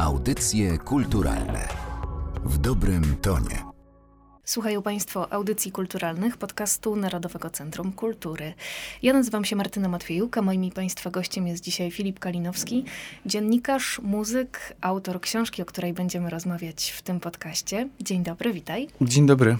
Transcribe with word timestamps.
Audycje 0.00 0.78
kulturalne 0.78 1.68
w 2.44 2.58
dobrym 2.58 3.16
tonie. 3.22 3.64
Słuchają 4.44 4.82
Państwo 4.82 5.32
audycji 5.32 5.72
kulturalnych 5.72 6.36
podcastu 6.36 6.96
Narodowego 6.96 7.50
Centrum 7.50 7.92
Kultury. 7.92 8.54
Ja 9.02 9.12
nazywam 9.12 9.44
się 9.44 9.56
Martyna 9.56 9.88
Matwiejuk, 9.88 10.38
a 10.38 10.42
moim 10.42 10.70
Państwa 10.70 11.10
gościem 11.10 11.46
jest 11.46 11.64
dzisiaj 11.64 11.90
Filip 11.90 12.18
Kalinowski, 12.18 12.84
dziennikarz, 13.26 14.00
muzyk, 14.02 14.76
autor 14.80 15.20
książki, 15.20 15.62
o 15.62 15.64
której 15.64 15.92
będziemy 15.92 16.30
rozmawiać 16.30 16.90
w 16.90 17.02
tym 17.02 17.20
podcaście. 17.20 17.88
Dzień 18.00 18.22
dobry, 18.22 18.52
witaj. 18.52 18.88
Dzień 19.00 19.26
dobry. 19.26 19.56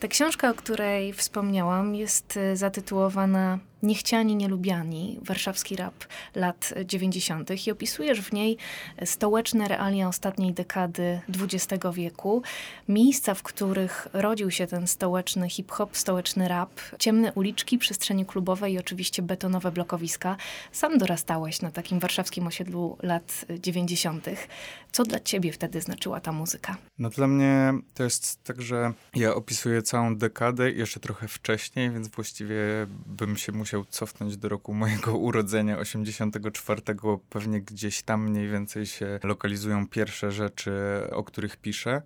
Ta 0.00 0.08
książka, 0.08 0.50
o 0.50 0.54
której 0.54 1.12
wspomniałam, 1.12 1.94
jest 1.94 2.38
zatytułowana 2.54 3.58
Niechciani, 3.82 4.36
nielubiani, 4.36 5.20
warszawski 5.22 5.76
rap 5.76 5.94
lat 6.34 6.74
90. 6.84 7.66
i 7.66 7.70
opisujesz 7.70 8.20
w 8.20 8.32
niej 8.32 8.56
stołeczne 9.04 9.68
realia 9.68 10.08
ostatniej 10.08 10.52
dekady 10.52 11.20
XX 11.28 11.84
wieku, 11.94 12.42
miejsca, 12.88 13.34
w 13.34 13.42
których 13.42 14.08
rodził 14.12 14.50
się 14.50 14.66
ten 14.66 14.86
stołeczny 14.86 15.50
hip-hop, 15.50 15.96
stołeczny 15.96 16.48
rap, 16.48 16.80
ciemne 16.98 17.32
uliczki, 17.32 17.78
przestrzenie 17.78 18.24
klubowe 18.24 18.70
i 18.70 18.78
oczywiście 18.78 19.22
betonowe 19.22 19.72
blokowiska. 19.72 20.36
Sam 20.72 20.98
dorastałeś 20.98 21.62
na 21.62 21.70
takim 21.70 21.98
warszawskim 21.98 22.46
osiedlu 22.46 22.98
lat 23.02 23.44
90. 23.60 24.26
Co 24.92 25.04
dla 25.04 25.20
ciebie 25.20 25.52
wtedy 25.52 25.80
znaczyła 25.80 26.20
ta 26.20 26.32
muzyka? 26.32 26.76
No 26.98 27.10
dla 27.10 27.26
mnie 27.26 27.74
to 27.94 28.02
jest 28.02 28.44
tak, 28.44 28.62
że 28.62 28.92
ja 29.14 29.34
opisuję 29.34 29.82
całą 29.82 30.16
dekadę 30.16 30.70
jeszcze 30.70 31.00
trochę 31.00 31.28
wcześniej, 31.28 31.90
więc 31.90 32.08
właściwie 32.08 32.56
bym 33.06 33.36
się 33.36 33.52
musiał 33.52 33.65
cofnąć 33.88 34.36
do 34.36 34.48
roku 34.48 34.74
mojego 34.74 35.16
urodzenia, 35.18 35.78
84. 35.78 36.82
Pewnie 37.30 37.60
gdzieś 37.60 38.02
tam 38.02 38.30
mniej 38.30 38.48
więcej 38.48 38.86
się 38.86 39.20
lokalizują 39.22 39.88
pierwsze 39.88 40.32
rzeczy, 40.32 40.72
o 41.12 41.24
których 41.24 41.56
piszę. 41.56 42.02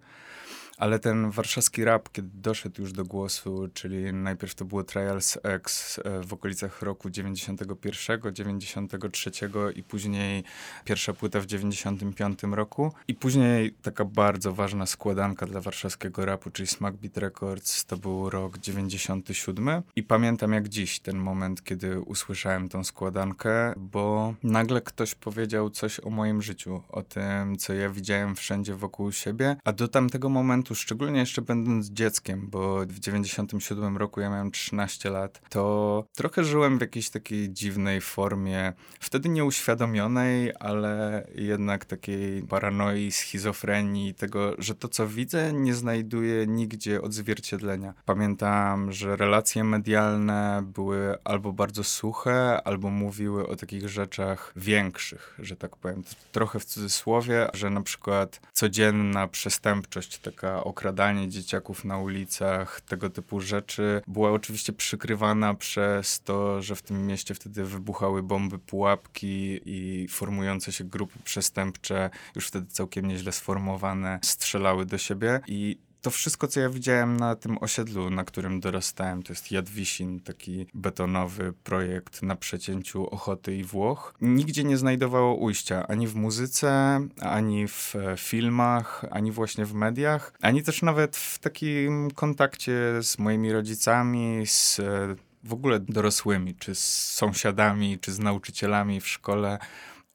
Ale 0.80 0.98
ten 0.98 1.30
warszawski 1.30 1.84
rap, 1.84 2.08
kiedy 2.12 2.28
doszedł 2.34 2.82
już 2.82 2.92
do 2.92 3.04
głosu, 3.04 3.68
czyli 3.74 4.12
najpierw 4.12 4.54
to 4.54 4.64
było 4.64 4.84
Trials 4.84 5.38
X 5.42 5.98
e, 5.98 6.20
w 6.20 6.32
okolicach 6.32 6.82
roku 6.82 7.10
91, 7.10 8.34
93 8.34 9.30
i 9.74 9.82
później 9.82 10.44
pierwsza 10.84 11.12
płyta 11.12 11.40
w 11.40 11.46
95 11.46 12.42
roku. 12.42 12.92
I 13.08 13.14
później 13.14 13.72
taka 13.82 14.04
bardzo 14.04 14.52
ważna 14.52 14.86
składanka 14.86 15.46
dla 15.46 15.60
warszawskiego 15.60 16.24
rapu, 16.24 16.50
czyli 16.50 16.66
Smack 16.66 16.96
Beat 16.96 17.16
Records, 17.16 17.84
to 17.84 17.96
był 17.96 18.30
rok 18.30 18.58
97. 18.58 19.82
I 19.96 20.02
pamiętam 20.02 20.52
jak 20.52 20.68
dziś 20.68 21.00
ten 21.00 21.16
moment, 21.16 21.64
kiedy 21.64 22.00
usłyszałem 22.00 22.68
tą 22.68 22.84
składankę, 22.84 23.74
bo 23.76 24.34
nagle 24.42 24.80
ktoś 24.80 25.14
powiedział 25.14 25.70
coś 25.70 26.00
o 26.00 26.10
moim 26.10 26.42
życiu, 26.42 26.82
o 26.88 27.02
tym, 27.02 27.56
co 27.56 27.72
ja 27.74 27.90
widziałem 27.90 28.36
wszędzie 28.36 28.74
wokół 28.74 29.12
siebie, 29.12 29.56
a 29.64 29.72
do 29.72 29.88
tamtego 29.88 30.28
momentu 30.28 30.69
szczególnie 30.74 31.20
jeszcze 31.20 31.42
będąc 31.42 31.90
dzieckiem, 31.90 32.46
bo 32.50 32.80
w 32.80 32.98
97 32.98 33.96
roku 33.96 34.20
ja 34.20 34.30
miałem 34.30 34.50
13 34.50 35.10
lat, 35.10 35.40
to 35.48 36.04
trochę 36.16 36.44
żyłem 36.44 36.78
w 36.78 36.80
jakiejś 36.80 37.10
takiej 37.10 37.52
dziwnej 37.52 38.00
formie, 38.00 38.72
wtedy 39.00 39.28
nieuświadomionej, 39.28 40.52
ale 40.60 41.26
jednak 41.34 41.84
takiej 41.84 42.42
paranoi, 42.42 43.12
schizofrenii, 43.12 44.14
tego, 44.14 44.54
że 44.58 44.74
to 44.74 44.88
co 44.88 45.06
widzę 45.06 45.52
nie 45.52 45.74
znajduje 45.74 46.46
nigdzie 46.46 47.02
odzwierciedlenia. 47.02 47.94
Pamiętam, 48.04 48.92
że 48.92 49.16
relacje 49.16 49.64
medialne 49.64 50.62
były 50.74 51.16
albo 51.24 51.52
bardzo 51.52 51.84
suche, 51.84 52.62
albo 52.62 52.90
mówiły 52.90 53.48
o 53.48 53.56
takich 53.56 53.88
rzeczach 53.88 54.52
większych, 54.56 55.34
że 55.38 55.56
tak 55.56 55.76
powiem. 55.76 56.02
Trochę 56.32 56.60
w 56.60 56.64
cudzysłowie, 56.64 57.48
że 57.54 57.70
na 57.70 57.82
przykład 57.82 58.40
codzienna 58.52 59.28
przestępczość 59.28 60.18
taka 60.18 60.59
okradanie 60.64 61.28
dzieciaków 61.28 61.84
na 61.84 61.98
ulicach, 61.98 62.80
tego 62.80 63.10
typu 63.10 63.40
rzeczy, 63.40 64.02
była 64.06 64.32
oczywiście 64.32 64.72
przykrywana 64.72 65.54
przez 65.54 66.20
to, 66.20 66.62
że 66.62 66.76
w 66.76 66.82
tym 66.82 67.06
mieście 67.06 67.34
wtedy 67.34 67.64
wybuchały 67.64 68.22
bomby, 68.22 68.58
pułapki 68.58 69.60
i 69.64 70.08
formujące 70.08 70.72
się 70.72 70.84
grupy 70.84 71.18
przestępcze, 71.24 72.10
już 72.34 72.46
wtedy 72.46 72.66
całkiem 72.66 73.06
nieźle 73.06 73.32
sformowane, 73.32 74.18
strzelały 74.22 74.86
do 74.86 74.98
siebie. 74.98 75.40
I 75.46 75.78
to 76.02 76.10
wszystko, 76.10 76.48
co 76.48 76.60
ja 76.60 76.68
widziałem 76.68 77.16
na 77.16 77.36
tym 77.36 77.58
osiedlu, 77.58 78.10
na 78.10 78.24
którym 78.24 78.60
dorastałem, 78.60 79.22
to 79.22 79.32
jest 79.32 79.52
Jadwisin, 79.52 80.20
taki 80.20 80.66
betonowy 80.74 81.52
projekt 81.64 82.22
na 82.22 82.36
przecięciu 82.36 83.06
Ochoty 83.06 83.56
i 83.56 83.64
Włoch, 83.64 84.14
nigdzie 84.20 84.64
nie 84.64 84.76
znajdowało 84.76 85.34
ujścia 85.34 85.86
ani 85.86 86.06
w 86.06 86.14
muzyce, 86.14 87.00
ani 87.20 87.68
w 87.68 87.96
e, 87.96 88.16
filmach, 88.16 89.04
ani 89.10 89.32
właśnie 89.32 89.64
w 89.64 89.74
mediach, 89.74 90.32
ani 90.40 90.62
też 90.62 90.82
nawet 90.82 91.16
w 91.16 91.38
takim 91.38 92.10
kontakcie 92.10 92.72
z 93.02 93.18
moimi 93.18 93.52
rodzicami, 93.52 94.46
z 94.46 94.80
e, 94.80 95.16
w 95.44 95.52
ogóle 95.52 95.80
dorosłymi, 95.80 96.54
czy 96.54 96.74
z 96.74 97.12
sąsiadami, 97.12 97.98
czy 97.98 98.12
z 98.12 98.18
nauczycielami 98.18 99.00
w 99.00 99.08
szkole 99.08 99.58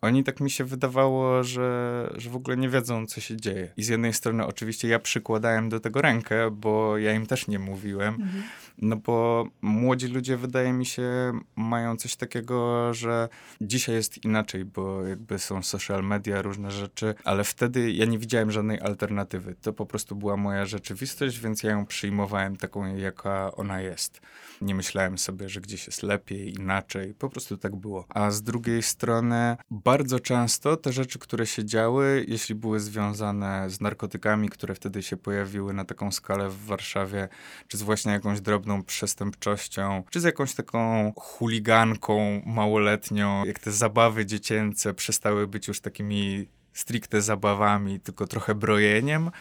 oni 0.05 0.23
tak 0.23 0.39
mi 0.39 0.49
się 0.49 0.63
wydawało, 0.63 1.43
że, 1.43 2.09
że 2.15 2.29
w 2.29 2.35
ogóle 2.35 2.57
nie 2.57 2.69
wiedzą, 2.69 3.07
co 3.07 3.21
się 3.21 3.37
dzieje. 3.37 3.71
I 3.77 3.83
z 3.83 3.87
jednej 3.87 4.13
strony 4.13 4.45
oczywiście 4.45 4.87
ja 4.87 4.99
przykładałem 4.99 5.69
do 5.69 5.79
tego 5.79 6.01
rękę, 6.01 6.51
bo 6.51 6.97
ja 6.97 7.13
im 7.13 7.25
też 7.25 7.47
nie 7.47 7.59
mówiłem, 7.59 8.13
mhm. 8.13 8.43
No 8.77 8.95
bo 8.95 9.47
młodzi 9.61 10.07
ludzie 10.07 10.37
wydaje 10.37 10.73
mi 10.73 10.85
się 10.85 11.31
mają 11.55 11.97
coś 11.97 12.15
takiego, 12.15 12.93
że 12.93 13.29
dzisiaj 13.61 13.95
jest 13.95 14.25
inaczej, 14.25 14.65
bo 14.65 15.03
jakby 15.03 15.39
są 15.39 15.63
social 15.63 16.03
media, 16.03 16.41
różne 16.41 16.71
rzeczy, 16.71 17.15
ale 17.23 17.43
wtedy 17.43 17.91
ja 17.91 18.05
nie 18.05 18.19
widziałem 18.19 18.51
żadnej 18.51 18.81
alternatywy. 18.81 19.55
To 19.61 19.73
po 19.73 19.85
prostu 19.85 20.15
była 20.15 20.37
moja 20.37 20.65
rzeczywistość, 20.65 21.39
więc 21.39 21.63
ja 21.63 21.71
ją 21.71 21.85
przyjmowałem 21.85 22.55
taką, 22.57 22.95
jaka 22.95 23.51
ona 23.55 23.81
jest. 23.81 24.21
Nie 24.61 24.75
myślałem 24.75 25.17
sobie, 25.17 25.49
że 25.49 25.61
gdzieś 25.61 25.87
jest 25.87 26.03
lepiej, 26.03 26.53
inaczej. 26.53 27.13
Po 27.13 27.29
prostu 27.29 27.57
tak 27.57 27.75
było. 27.75 28.05
A 28.09 28.31
z 28.31 28.41
drugiej 28.41 28.83
strony, 28.83 29.57
bardzo 29.71 30.19
często 30.19 30.77
te 30.77 30.93
rzeczy, 30.93 31.19
które 31.19 31.45
się 31.45 31.65
działy, 31.65 32.25
jeśli 32.27 32.55
były 32.55 32.79
związane 32.79 33.69
z 33.69 33.81
narkotykami, 33.81 34.49
które 34.49 34.75
wtedy 34.75 35.03
się 35.03 35.17
pojawiły 35.17 35.73
na 35.73 35.85
taką 35.85 36.11
skalę 36.11 36.49
w 36.49 36.65
Warszawie, 36.65 37.27
czy 37.67 37.77
z 37.77 37.81
właśnie 37.81 38.11
jakąś 38.11 38.41
drobną 38.41 38.64
przestępczością, 38.83 40.03
czy 40.09 40.19
z 40.19 40.23
jakąś 40.23 40.53
taką 40.55 41.13
chuliganką 41.17 42.41
małoletnią, 42.45 43.45
jak 43.45 43.59
te 43.59 43.71
zabawy 43.71 44.25
dziecięce 44.25 44.93
przestały 44.93 45.47
być 45.47 45.67
już 45.67 45.81
takimi 45.81 46.47
stricte 46.75 47.21
zabawami, 47.21 47.99
tylko 47.99 48.27
trochę 48.27 48.55
brojeniem, 48.55 49.31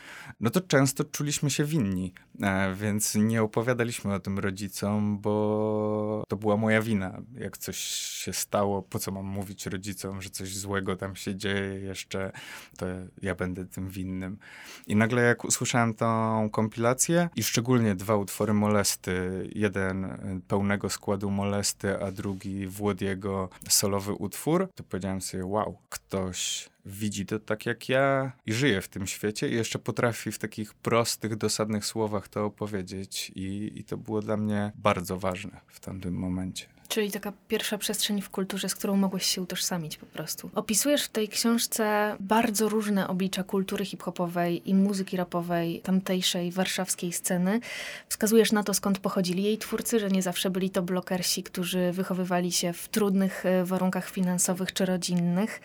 no 0.40 0.50
to 0.50 0.60
często 0.60 1.04
czuliśmy 1.04 1.50
się 1.50 1.64
winni, 1.64 2.14
e, 2.42 2.74
więc 2.74 3.14
nie 3.14 3.42
opowiadaliśmy 3.42 4.14
o 4.14 4.20
tym 4.20 4.38
rodzicom, 4.38 5.18
bo 5.18 6.24
to 6.28 6.36
była 6.36 6.56
moja 6.56 6.82
wina. 6.82 7.22
Jak 7.38 7.58
coś 7.58 7.76
się 8.24 8.32
stało, 8.32 8.82
po 8.82 8.98
co 8.98 9.12
mam 9.12 9.24
mówić 9.24 9.66
rodzicom, 9.66 10.22
że 10.22 10.30
coś 10.30 10.56
złego 10.56 10.96
tam 10.96 11.16
się 11.16 11.36
dzieje 11.36 11.80
jeszcze, 11.80 12.32
to 12.76 12.86
ja 13.22 13.34
będę 13.34 13.64
tym 13.64 13.88
winnym. 13.88 14.38
I 14.86 14.96
nagle 14.96 15.22
jak 15.22 15.44
usłyszałem 15.44 15.94
tą 15.94 16.50
kompilację 16.50 17.28
i 17.36 17.42
szczególnie 17.42 17.94
dwa 17.94 18.16
utwory 18.16 18.54
Molesty, 18.54 19.48
jeden 19.54 20.18
pełnego 20.48 20.90
składu 20.90 21.30
Molesty, 21.30 22.02
a 22.02 22.12
drugi 22.12 22.66
Włodiego 22.66 23.48
solowy 23.68 24.12
utwór, 24.12 24.68
to 24.74 24.84
powiedziałem 24.84 25.20
sobie, 25.20 25.44
wow, 25.46 25.78
ktoś 25.88 26.73
widzi 26.86 27.26
to 27.26 27.38
tak 27.38 27.66
jak 27.66 27.88
ja 27.88 28.32
i 28.46 28.52
żyje 28.52 28.80
w 28.80 28.88
tym 28.88 29.06
świecie 29.06 29.48
i 29.48 29.54
jeszcze 29.54 29.78
potrafi 29.78 30.32
w 30.32 30.38
takich 30.38 30.74
prostych, 30.74 31.36
dosadnych 31.36 31.86
słowach 31.86 32.28
to 32.28 32.44
opowiedzieć 32.44 33.32
i, 33.34 33.72
i 33.74 33.84
to 33.84 33.96
było 33.96 34.22
dla 34.22 34.36
mnie 34.36 34.72
bardzo 34.74 35.18
ważne 35.18 35.60
w 35.66 35.80
tamtym 35.80 36.14
momencie. 36.14 36.73
Czyli 36.88 37.10
taka 37.10 37.32
pierwsza 37.48 37.78
przestrzeń 37.78 38.22
w 38.22 38.30
kulturze, 38.30 38.68
z 38.68 38.74
którą 38.74 38.96
mogłeś 38.96 39.26
się 39.26 39.42
utożsamić 39.42 39.96
po 39.96 40.06
prostu. 40.06 40.50
Opisujesz 40.54 41.04
w 41.04 41.08
tej 41.08 41.28
książce 41.28 42.16
bardzo 42.20 42.68
różne 42.68 43.08
oblicza 43.08 43.44
kultury 43.44 43.84
hip-hopowej 43.84 44.70
i 44.70 44.74
muzyki 44.74 45.16
rapowej 45.16 45.80
tamtejszej 45.80 46.52
warszawskiej 46.52 47.12
sceny. 47.12 47.60
Wskazujesz 48.08 48.52
na 48.52 48.62
to, 48.62 48.74
skąd 48.74 48.98
pochodzili 48.98 49.42
jej 49.42 49.58
twórcy, 49.58 50.00
że 50.00 50.08
nie 50.08 50.22
zawsze 50.22 50.50
byli 50.50 50.70
to 50.70 50.82
blokersi, 50.82 51.42
którzy 51.42 51.92
wychowywali 51.92 52.52
się 52.52 52.72
w 52.72 52.88
trudnych 52.88 53.46
e, 53.46 53.64
warunkach 53.64 54.10
finansowych 54.10 54.72
czy 54.72 54.86
rodzinnych. 54.86 55.60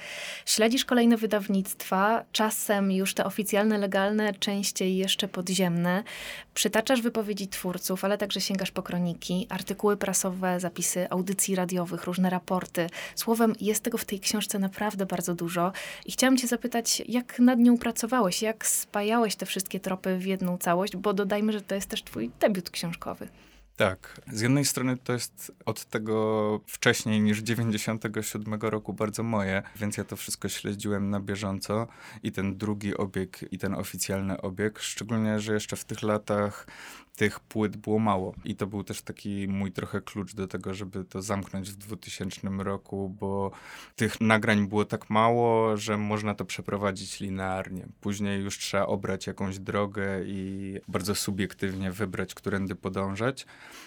Śledzisz 0.46 0.86
kolejne 0.86 1.18
wydawnictwa, 1.18 2.26
czasem 2.32 2.92
już 2.92 3.14
te 3.14 3.26
oficjalne, 3.26 3.78
legalne, 3.78 4.34
częściej 4.34 4.98
jeszcze 4.98 5.28
podziemne. 5.28 6.04
Przytaczasz 6.54 7.02
wypowiedzi 7.02 7.48
twórców, 7.48 8.06
ale 8.06 8.18
także 8.18 8.42
sięgasz 8.42 8.72
po 8.72 8.84
kroniki, 8.84 9.48
artykuły 9.50 9.98
prasowe, 9.98 10.60
zapisy 10.60 11.09
audycji 11.10 11.56
radiowych, 11.56 12.04
różne 12.04 12.30
raporty. 12.30 12.88
Słowem, 13.16 13.54
jest 13.62 13.84
tego 13.84 13.98
w 13.98 14.06
tej 14.06 14.20
książce 14.20 14.60
naprawdę 14.60 15.06
bardzo 15.06 15.36
dużo. 15.36 15.72
I 16.06 16.12
chciałam 16.12 16.38
cię 16.38 16.48
zapytać, 16.48 17.04
jak 17.08 17.40
nad 17.40 17.60
nią 17.60 17.78
pracowałeś? 17.78 18.42
Jak 18.42 18.68
spajałeś 18.68 19.36
te 19.36 19.46
wszystkie 19.46 19.80
tropy 19.80 20.18
w 20.18 20.26
jedną 20.26 20.58
całość? 20.58 20.96
Bo 20.96 21.14
dodajmy, 21.14 21.54
że 21.54 21.62
to 21.62 21.76
jest 21.76 21.90
też 21.90 22.04
twój 22.04 22.32
debiut 22.40 22.70
książkowy. 22.70 23.28
Tak. 23.80 24.22
Z 24.32 24.42
jednej 24.42 24.66
strony 24.66 24.98
to 24.98 25.14
jest 25.14 25.52
od 25.66 25.86
tego 25.86 26.62
wcześniej 26.68 27.22
niż 27.22 27.40
97 27.40 28.54
roku 28.62 28.94
bardzo 28.94 29.24
moje, 29.24 29.64
więc 29.76 29.98
ja 29.98 30.04
to 30.04 30.16
wszystko 30.16 30.50
śledziłem 30.50 31.10
na 31.10 31.20
bieżąco 31.20 31.88
i 32.24 32.32
ten 32.32 32.58
drugi 32.58 32.98
obieg 32.98 33.46
i 33.52 33.58
ten 33.58 33.74
oficjalny 33.74 34.42
obieg, 34.42 34.80
szczególnie, 34.80 35.40
że 35.40 35.54
jeszcze 35.54 35.76
w 35.76 35.86
tych 35.86 36.04
latach 36.04 36.68
tych 37.20 37.40
płyt 37.40 37.78
było 37.78 38.00
mało. 38.00 38.34
I 38.46 38.56
to 38.56 38.68
był 38.68 38.84
też 38.84 39.02
taki 39.02 39.48
mój 39.48 39.72
trochę 39.72 40.02
klucz 40.02 40.36
do 40.36 40.48
tego, 40.48 40.74
żeby 40.74 41.06
to 41.06 41.22
zamknąć 41.22 41.72
w 41.72 41.76
2000 41.76 42.50
roku, 42.58 43.16
bo 43.20 43.52
tych 43.96 44.22
nagrań 44.22 44.68
było 44.68 44.86
tak 44.86 45.10
mało, 45.10 45.78
że 45.78 45.98
można 45.98 46.36
to 46.36 46.46
przeprowadzić 46.46 47.20
linearnie. 47.20 47.88
Później 48.02 48.44
już 48.44 48.58
trzeba 48.58 48.86
obrać 48.86 49.28
jakąś 49.28 49.60
drogę 49.60 50.24
i 50.26 50.80
bardzo 50.88 51.16
subiektywnie 51.16 51.92
wybrać, 51.92 52.34
którędy 52.34 52.76
podążać, 52.76 53.46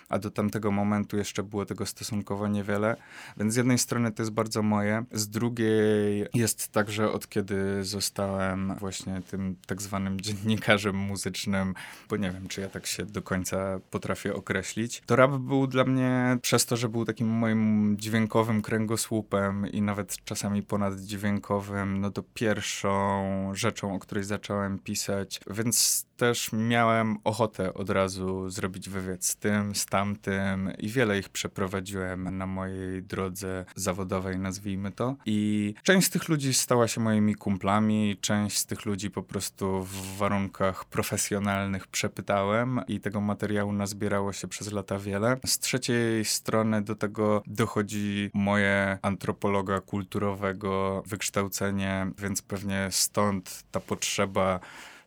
a 0.08 0.18
do 0.18 0.30
tamtego 0.30 0.70
momentu 0.70 1.16
jeszcze 1.16 1.42
było 1.42 1.66
tego 1.66 1.86
stosunkowo 1.86 2.48
niewiele. 2.48 2.96
Więc 3.36 3.54
z 3.54 3.56
jednej 3.56 3.78
strony 3.78 4.12
to 4.12 4.22
jest 4.22 4.32
bardzo 4.32 4.62
moje, 4.62 5.04
z 5.12 5.28
drugiej 5.28 6.26
jest 6.34 6.68
tak, 6.68 6.90
że 6.90 7.12
od 7.12 7.28
kiedy 7.28 7.84
zostałem 7.84 8.74
właśnie 8.74 9.22
tym 9.30 9.56
tak 9.66 9.82
zwanym 9.82 10.20
dziennikarzem 10.20 10.96
muzycznym, 10.96 11.74
bo 12.08 12.16
nie 12.16 12.30
wiem, 12.30 12.48
czy 12.48 12.60
ja 12.60 12.68
tak 12.68 12.86
się 12.86 13.06
do 13.06 13.21
do 13.22 13.28
końca 13.28 13.80
potrafię 13.90 14.34
określić. 14.34 15.02
To 15.06 15.16
rap 15.16 15.30
był 15.30 15.66
dla 15.66 15.84
mnie, 15.84 16.38
przez 16.42 16.66
to, 16.66 16.76
że 16.76 16.88
był 16.88 17.04
takim 17.04 17.28
moim 17.28 17.96
dźwiękowym 17.98 18.62
kręgosłupem 18.62 19.66
i 19.66 19.82
nawet 19.82 20.16
czasami 20.24 20.62
ponaddźwiękowym, 20.62 22.00
no 22.00 22.10
to 22.10 22.22
pierwszą 22.34 23.50
rzeczą, 23.54 23.94
o 23.94 23.98
której 23.98 24.24
zacząłem 24.24 24.78
pisać, 24.78 25.40
więc 25.50 26.06
też 26.22 26.50
miałem 26.52 27.18
ochotę 27.24 27.74
od 27.74 27.90
razu 27.90 28.50
zrobić 28.50 28.88
wywiad 28.88 29.24
z 29.24 29.36
tym, 29.36 29.74
z 29.74 29.86
tamtym 29.86 30.72
i 30.78 30.88
wiele 30.88 31.18
ich 31.18 31.28
przeprowadziłem 31.28 32.38
na 32.38 32.46
mojej 32.46 33.02
drodze 33.02 33.64
zawodowej, 33.74 34.38
nazwijmy 34.38 34.92
to. 34.92 35.16
I 35.26 35.74
część 35.82 36.06
z 36.06 36.10
tych 36.10 36.28
ludzi 36.28 36.54
stała 36.54 36.88
się 36.88 37.00
moimi 37.00 37.34
kumplami, 37.34 38.16
część 38.20 38.58
z 38.58 38.66
tych 38.66 38.84
ludzi 38.84 39.10
po 39.10 39.22
prostu 39.22 39.82
w 39.84 40.16
warunkach 40.16 40.84
profesjonalnych 40.84 41.86
przepytałem 41.86 42.80
i 42.88 43.00
tego 43.00 43.20
materiału 43.20 43.72
nazbierało 43.72 44.32
się 44.32 44.48
przez 44.48 44.72
lata 44.72 44.98
wiele. 44.98 45.36
Z 45.46 45.58
trzeciej 45.58 46.24
strony 46.24 46.82
do 46.82 46.94
tego 46.94 47.42
dochodzi 47.46 48.30
moje 48.34 48.98
antropologa 49.02 49.80
kulturowego 49.80 51.02
wykształcenie, 51.06 52.06
więc 52.18 52.42
pewnie 52.42 52.88
stąd 52.90 53.64
ta 53.70 53.80
potrzeba 53.80 54.60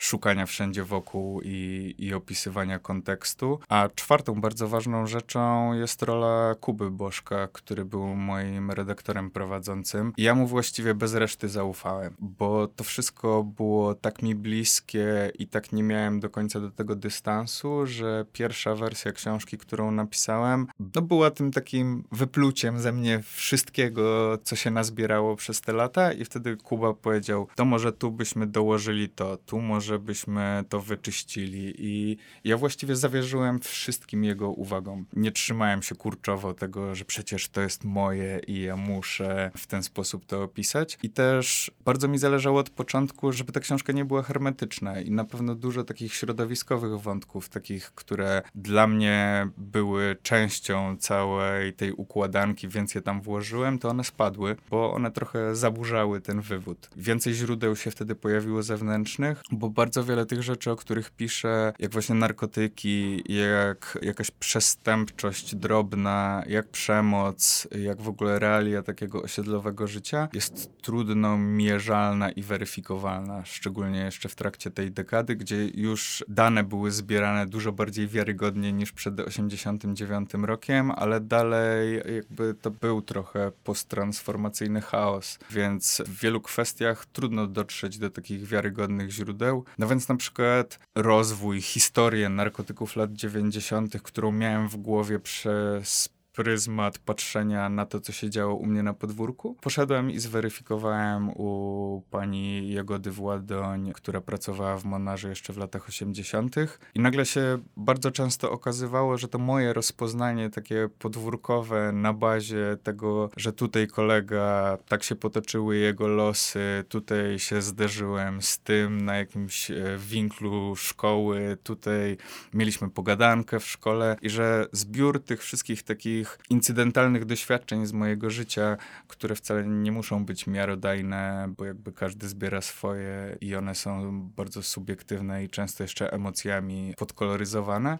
szukania 0.06 0.46
wszędzie 0.46 0.84
wokół 0.84 1.42
i, 1.44 1.96
i 1.98 2.14
opisywania 2.14 2.80
kontekstu. 2.80 3.60
A 3.70 3.90
czwartą 3.96 4.42
bardzo 4.42 4.68
ważną 4.68 5.08
rzeczą 5.08 5.74
jest 5.74 6.04
rola 6.04 6.56
Kuby 6.56 6.92
Bożka, 6.92 7.48
który 7.48 7.86
był 7.86 8.16
moim 8.16 8.72
redaktorem 8.72 9.32
prowadzącym. 9.32 10.14
Ja 10.18 10.36
mu 10.36 10.48
właściwie 10.48 10.94
bez 10.94 11.14
reszty 11.14 11.50
zaufałem, 11.50 12.14
bo 12.20 12.68
to 12.68 12.84
wszystko 12.84 13.44
było 13.44 13.96
tak 13.96 14.22
mi 14.22 14.36
bliskie 14.36 15.32
i 15.40 15.48
tak 15.48 15.72
nie 15.72 15.84
miałem 15.84 16.20
do 16.20 16.30
końca 16.30 16.60
do 16.60 16.72
tego 16.72 16.96
dystansu, 16.96 17.86
że 17.86 18.26
pierwsza 18.34 18.76
wersja 18.76 19.12
książki, 19.12 19.58
którą 19.58 19.92
napisałem, 19.92 20.68
no 20.96 21.02
była 21.02 21.32
tym 21.32 21.52
takim 21.52 22.04
wypluciem 22.12 22.80
ze 22.80 22.92
mnie 22.92 23.22
wszystkiego, 23.24 24.38
co 24.44 24.56
się 24.56 24.72
nazbierało 24.72 25.36
przez 25.36 25.62
te 25.62 25.74
lata 25.74 26.14
i 26.14 26.26
wtedy 26.26 26.58
Kuba 26.58 26.94
powiedział, 26.94 27.48
to 27.56 27.66
może 27.66 27.94
tu 27.94 28.12
byśmy 28.12 28.48
dołożyli 28.48 29.10
to, 29.10 29.38
tu 29.38 29.62
może 29.62 29.95
żebyśmy 29.96 30.64
to 30.70 30.82
wyczyścili. 30.82 31.74
I 31.78 32.18
ja 32.44 32.58
właściwie 32.58 32.96
zawierzyłem 32.96 33.60
wszystkim 33.60 34.24
jego 34.24 34.50
uwagom. 34.50 35.06
Nie 35.14 35.32
trzymałem 35.32 35.82
się 35.82 35.96
kurczowo 35.96 36.54
tego, 36.54 36.96
że 36.96 37.06
przecież 37.06 37.50
to 37.50 37.62
jest 37.62 37.84
moje 37.84 38.42
i 38.48 38.62
ja 38.62 38.76
muszę 38.76 39.52
w 39.58 39.68
ten 39.68 39.84
sposób 39.84 40.26
to 40.26 40.44
opisać. 40.44 40.98
I 41.04 41.10
też 41.10 41.72
bardzo 41.86 42.08
mi 42.08 42.18
zależało 42.18 42.60
od 42.60 42.70
początku, 42.70 43.32
żeby 43.32 43.52
ta 43.52 43.60
książka 43.60 43.94
nie 43.94 44.06
była 44.06 44.24
hermetyczna 44.24 45.02
i 45.02 45.12
na 45.12 45.24
pewno 45.24 45.56
dużo 45.56 45.84
takich 45.84 46.14
środowiskowych 46.14 47.02
wątków, 47.02 47.50
takich, 47.50 47.92
które 47.92 48.42
dla 48.56 48.88
mnie 48.88 49.48
były 49.58 50.16
częścią 50.22 50.98
całej 50.98 51.74
tej 51.74 51.92
układanki, 51.92 52.68
więc 52.68 52.96
je 52.96 53.02
tam 53.02 53.22
włożyłem, 53.22 53.80
to 53.80 53.90
one 53.90 54.04
spadły, 54.04 54.56
bo 54.70 54.94
one 54.94 55.12
trochę 55.12 55.56
zaburzały 55.56 56.22
ten 56.22 56.42
wywód. 56.42 56.90
Więcej 56.96 57.34
źródeł 57.34 57.76
się 57.76 57.92
wtedy 57.92 58.16
pojawiło 58.16 58.64
zewnętrznych, 58.64 59.42
bo 59.52 59.70
bardzo 59.76 60.04
wiele 60.04 60.26
tych 60.26 60.44
rzeczy, 60.44 60.72
o 60.72 60.76
których 60.76 61.12
piszę, 61.12 61.74
jak 61.80 61.92
właśnie 61.92 62.16
narkotyki, 62.16 63.24
jak 63.34 63.98
jakaś 64.02 64.32
przestępczość 64.32 65.56
drobna, 65.56 66.44
jak 66.48 66.70
przemoc, 66.70 67.68
jak 67.72 68.02
w 68.02 68.08
ogóle 68.08 68.40
realia 68.40 68.84
takiego 68.84 69.22
osiedlowego 69.22 69.88
życia, 69.88 70.28
jest 70.34 70.78
trudno 70.82 71.38
mierzalna 71.38 72.32
i 72.32 72.42
weryfikowalna, 72.42 73.46
szczególnie 73.46 74.00
jeszcze 74.00 74.30
w 74.30 74.36
trakcie 74.36 74.72
tej 74.72 74.92
dekady, 74.92 75.36
gdzie 75.36 75.68
już 75.68 76.26
dane 76.28 76.64
były 76.64 76.92
zbierane 76.92 77.46
dużo 77.46 77.72
bardziej 77.72 78.08
wiarygodnie 78.08 78.74
niż 78.74 78.92
przed 78.92 79.20
89 79.20 80.30
rokiem, 80.34 80.92
ale 80.92 81.20
dalej 81.20 82.02
jakby 82.16 82.54
to 82.54 82.72
był 82.72 83.02
trochę 83.02 83.52
posttransformacyjny 83.64 84.82
chaos, 84.82 85.40
więc 85.52 86.02
w 86.06 86.20
wielu 86.20 86.42
kwestiach 86.42 87.06
trudno 87.06 87.48
dotrzeć 87.48 87.98
do 87.98 88.10
takich 88.10 88.46
wiarygodnych 88.46 89.10
źródeł, 89.12 89.65
no 89.78 89.88
więc 89.88 90.10
na 90.10 90.16
przykład 90.16 90.80
rozwój, 90.96 91.62
historię 91.62 92.30
narkotyków 92.30 92.96
lat 92.96 93.14
90., 93.14 94.02
którą 94.02 94.32
miałem 94.32 94.70
w 94.70 94.78
głowie 94.78 95.20
przez 95.20 96.10
pryzmat 96.36 97.00
patrzenia 97.00 97.70
na 97.70 97.86
to, 97.86 98.00
co 98.00 98.12
się 98.12 98.30
działo 98.30 98.56
u 98.56 98.66
mnie 98.66 98.84
na 98.84 98.94
podwórku. 98.94 99.58
Poszedłem 99.62 100.12
i 100.12 100.20
zweryfikowałem 100.20 101.30
u 101.30 102.02
pani 102.12 102.72
Jagody 102.72 103.12
Władoń, 103.12 103.92
która 103.94 104.22
pracowała 104.22 104.78
w 104.78 104.86
Monarze 104.86 105.30
jeszcze 105.30 105.54
w 105.54 105.58
latach 105.58 105.88
80. 105.88 106.56
I 106.96 107.00
nagle 107.00 107.26
się 107.26 107.58
bardzo 107.78 108.12
często 108.12 108.52
okazywało, 108.52 109.18
że 109.18 109.28
to 109.28 109.40
moje 109.40 109.74
rozpoznanie 109.74 110.50
takie 110.50 110.90
podwórkowe 111.00 111.92
na 111.92 112.14
bazie 112.14 112.78
tego, 112.84 113.30
że 113.38 113.54
tutaj 113.54 113.88
kolega, 113.88 114.78
tak 114.88 115.04
się 115.04 115.16
potoczyły 115.16 115.78
jego 115.78 116.08
losy, 116.08 116.84
tutaj 116.90 117.40
się 117.40 117.62
zderzyłem 117.62 118.42
z 118.42 118.60
tym 118.60 119.06
na 119.06 119.16
jakimś 119.16 119.72
e, 119.72 119.76
winklu 119.98 120.76
szkoły, 120.76 121.58
tutaj 121.64 122.18
mieliśmy 122.54 122.90
pogadankę 122.90 123.60
w 123.60 123.68
szkole 123.68 124.16
i 124.22 124.30
że 124.30 124.68
zbiór 124.72 125.24
tych 125.24 125.42
wszystkich 125.42 125.84
takich 125.84 126.25
takich 126.26 126.46
incydentalnych 126.50 127.26
doświadczeń 127.26 127.86
z 127.86 127.94
mojego 127.94 128.30
życia, 128.30 128.78
które 129.08 129.36
wcale 129.36 129.64
nie 129.64 129.92
muszą 129.92 130.26
być 130.26 130.48
miarodajne, 130.48 131.54
bo 131.58 131.66
jakby 131.66 131.92
każdy 131.92 132.28
zbiera 132.28 132.62
swoje 132.62 133.38
i 133.42 133.56
one 133.56 133.76
są 133.76 134.22
bardzo 134.22 134.64
subiektywne 134.64 135.44
i 135.44 135.50
często 135.50 135.84
jeszcze 135.84 136.14
emocjami 136.14 136.94
podkoloryzowane 136.98 137.98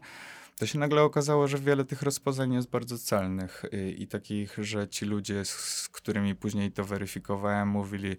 to 0.58 0.66
się 0.66 0.80
nagle 0.80 1.02
okazało, 1.02 1.48
że 1.48 1.58
wiele 1.58 1.86
tych 1.86 2.02
rozpoznań 2.02 2.54
jest 2.54 2.70
bardzo 2.70 2.98
celnych 2.98 3.64
i, 3.72 4.04
i 4.04 4.08
takich, 4.08 4.58
że 4.58 4.88
ci 4.88 5.06
ludzie, 5.06 5.46
z, 5.46 5.50
z, 5.50 5.90
którymi 5.90 6.36
później 6.36 6.72
to 6.72 6.84
weryfikowałem, 6.84 7.68
mówili, 7.68 8.16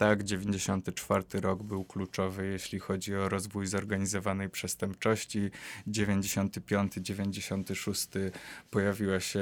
tak, 0.00 0.22
94 0.22 1.24
rok 1.40 1.62
był 1.62 1.84
kluczowy, 1.84 2.46
jeśli 2.46 2.78
chodzi 2.78 3.16
o 3.16 3.28
rozwój 3.28 3.66
zorganizowanej 3.66 4.50
przestępczości. 4.50 5.50
95, 5.86 6.94
96 6.94 8.08
pojawiła 8.70 9.20
się 9.20 9.40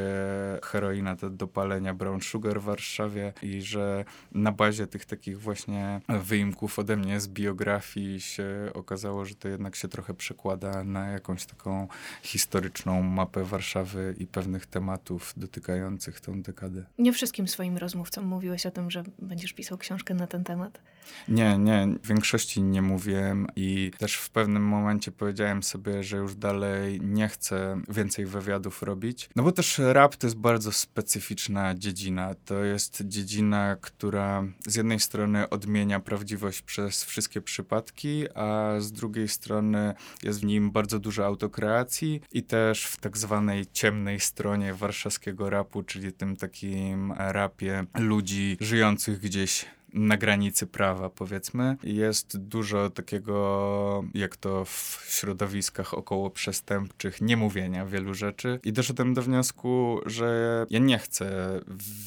heroina 0.62 1.16
do 1.16 1.30
dopalenia 1.30 1.94
Brown 1.94 2.20
Sugar 2.20 2.60
w 2.60 2.64
Warszawie 2.64 3.32
i 3.42 3.62
że 3.62 4.04
na 4.32 4.52
bazie 4.52 4.86
tych 4.86 5.04
takich 5.04 5.40
właśnie 5.40 6.00
wyimków 6.08 6.78
ode 6.78 6.96
mnie 6.96 7.20
z 7.20 7.28
biografii 7.28 8.20
się 8.20 8.70
okazało, 8.74 9.24
że 9.24 9.34
to 9.34 9.48
jednak 9.48 9.76
się 9.76 9.88
trochę 9.88 10.14
przekłada 10.14 10.84
na 10.84 11.08
jakąś 11.08 11.46
taką 11.46 11.88
historyczną 12.22 13.02
mapę 13.02 13.44
Warszawy 13.44 14.14
i 14.18 14.26
pewnych 14.26 14.66
tematów 14.66 15.34
dotykających 15.36 16.20
tą 16.20 16.42
dekadę. 16.42 16.84
Nie 16.98 17.12
wszystkim 17.12 17.48
swoim 17.48 17.76
rozmówcom 17.76 18.26
mówiłeś 18.26 18.66
o 18.66 18.70
tym, 18.70 18.90
że 18.90 19.02
będziesz 19.18 19.52
pisał 19.52 19.78
książkę 19.78 20.14
na 20.14 20.26
ten 20.26 20.47
temat? 20.48 20.80
Nie, 21.28 21.58
nie, 21.58 21.88
w 22.02 22.08
większości 22.08 22.62
nie 22.62 22.82
mówiłem 22.82 23.46
i 23.56 23.90
też 23.98 24.14
w 24.14 24.30
pewnym 24.30 24.62
momencie 24.62 25.12
powiedziałem 25.12 25.62
sobie, 25.62 26.02
że 26.02 26.16
już 26.16 26.34
dalej 26.34 27.00
nie 27.00 27.28
chcę 27.28 27.80
więcej 27.88 28.26
wywiadów 28.26 28.82
robić. 28.82 29.30
No 29.36 29.42
bo 29.42 29.52
też 29.52 29.78
rap 29.78 30.16
to 30.16 30.26
jest 30.26 30.36
bardzo 30.36 30.72
specyficzna 30.72 31.74
dziedzina. 31.74 32.34
To 32.44 32.64
jest 32.64 33.02
dziedzina, 33.06 33.76
która 33.80 34.44
z 34.66 34.74
jednej 34.74 35.00
strony 35.00 35.48
odmienia 35.48 36.00
prawdziwość 36.00 36.62
przez 36.62 37.04
wszystkie 37.04 37.40
przypadki, 37.40 38.24
a 38.34 38.74
z 38.78 38.92
drugiej 38.92 39.28
strony 39.28 39.94
jest 40.22 40.40
w 40.40 40.44
nim 40.44 40.70
bardzo 40.70 40.98
dużo 40.98 41.26
autokreacji 41.26 42.20
i 42.32 42.42
też 42.42 42.84
w 42.84 42.96
tak 42.96 43.18
zwanej 43.18 43.66
ciemnej 43.66 44.20
stronie 44.20 44.74
warszawskiego 44.74 45.50
rapu, 45.50 45.82
czyli 45.82 46.12
tym 46.12 46.36
takim 46.36 47.12
rapie 47.12 47.84
ludzi 47.98 48.56
żyjących 48.60 49.20
gdzieś 49.20 49.66
na 49.94 50.16
granicy 50.16 50.66
prawa, 50.66 51.10
powiedzmy. 51.10 51.76
Jest 51.82 52.38
dużo 52.38 52.90
takiego, 52.90 54.04
jak 54.14 54.36
to 54.36 54.64
w 54.64 55.06
środowiskach 55.08 55.94
około 55.94 56.30
przestępczych, 56.30 57.20
niemówienia 57.20 57.86
wielu 57.86 58.14
rzeczy. 58.14 58.60
I 58.64 58.72
doszedłem 58.72 59.14
do 59.14 59.22
wniosku, 59.22 60.00
że 60.06 60.66
ja 60.70 60.78
nie 60.78 60.98
chcę 60.98 61.60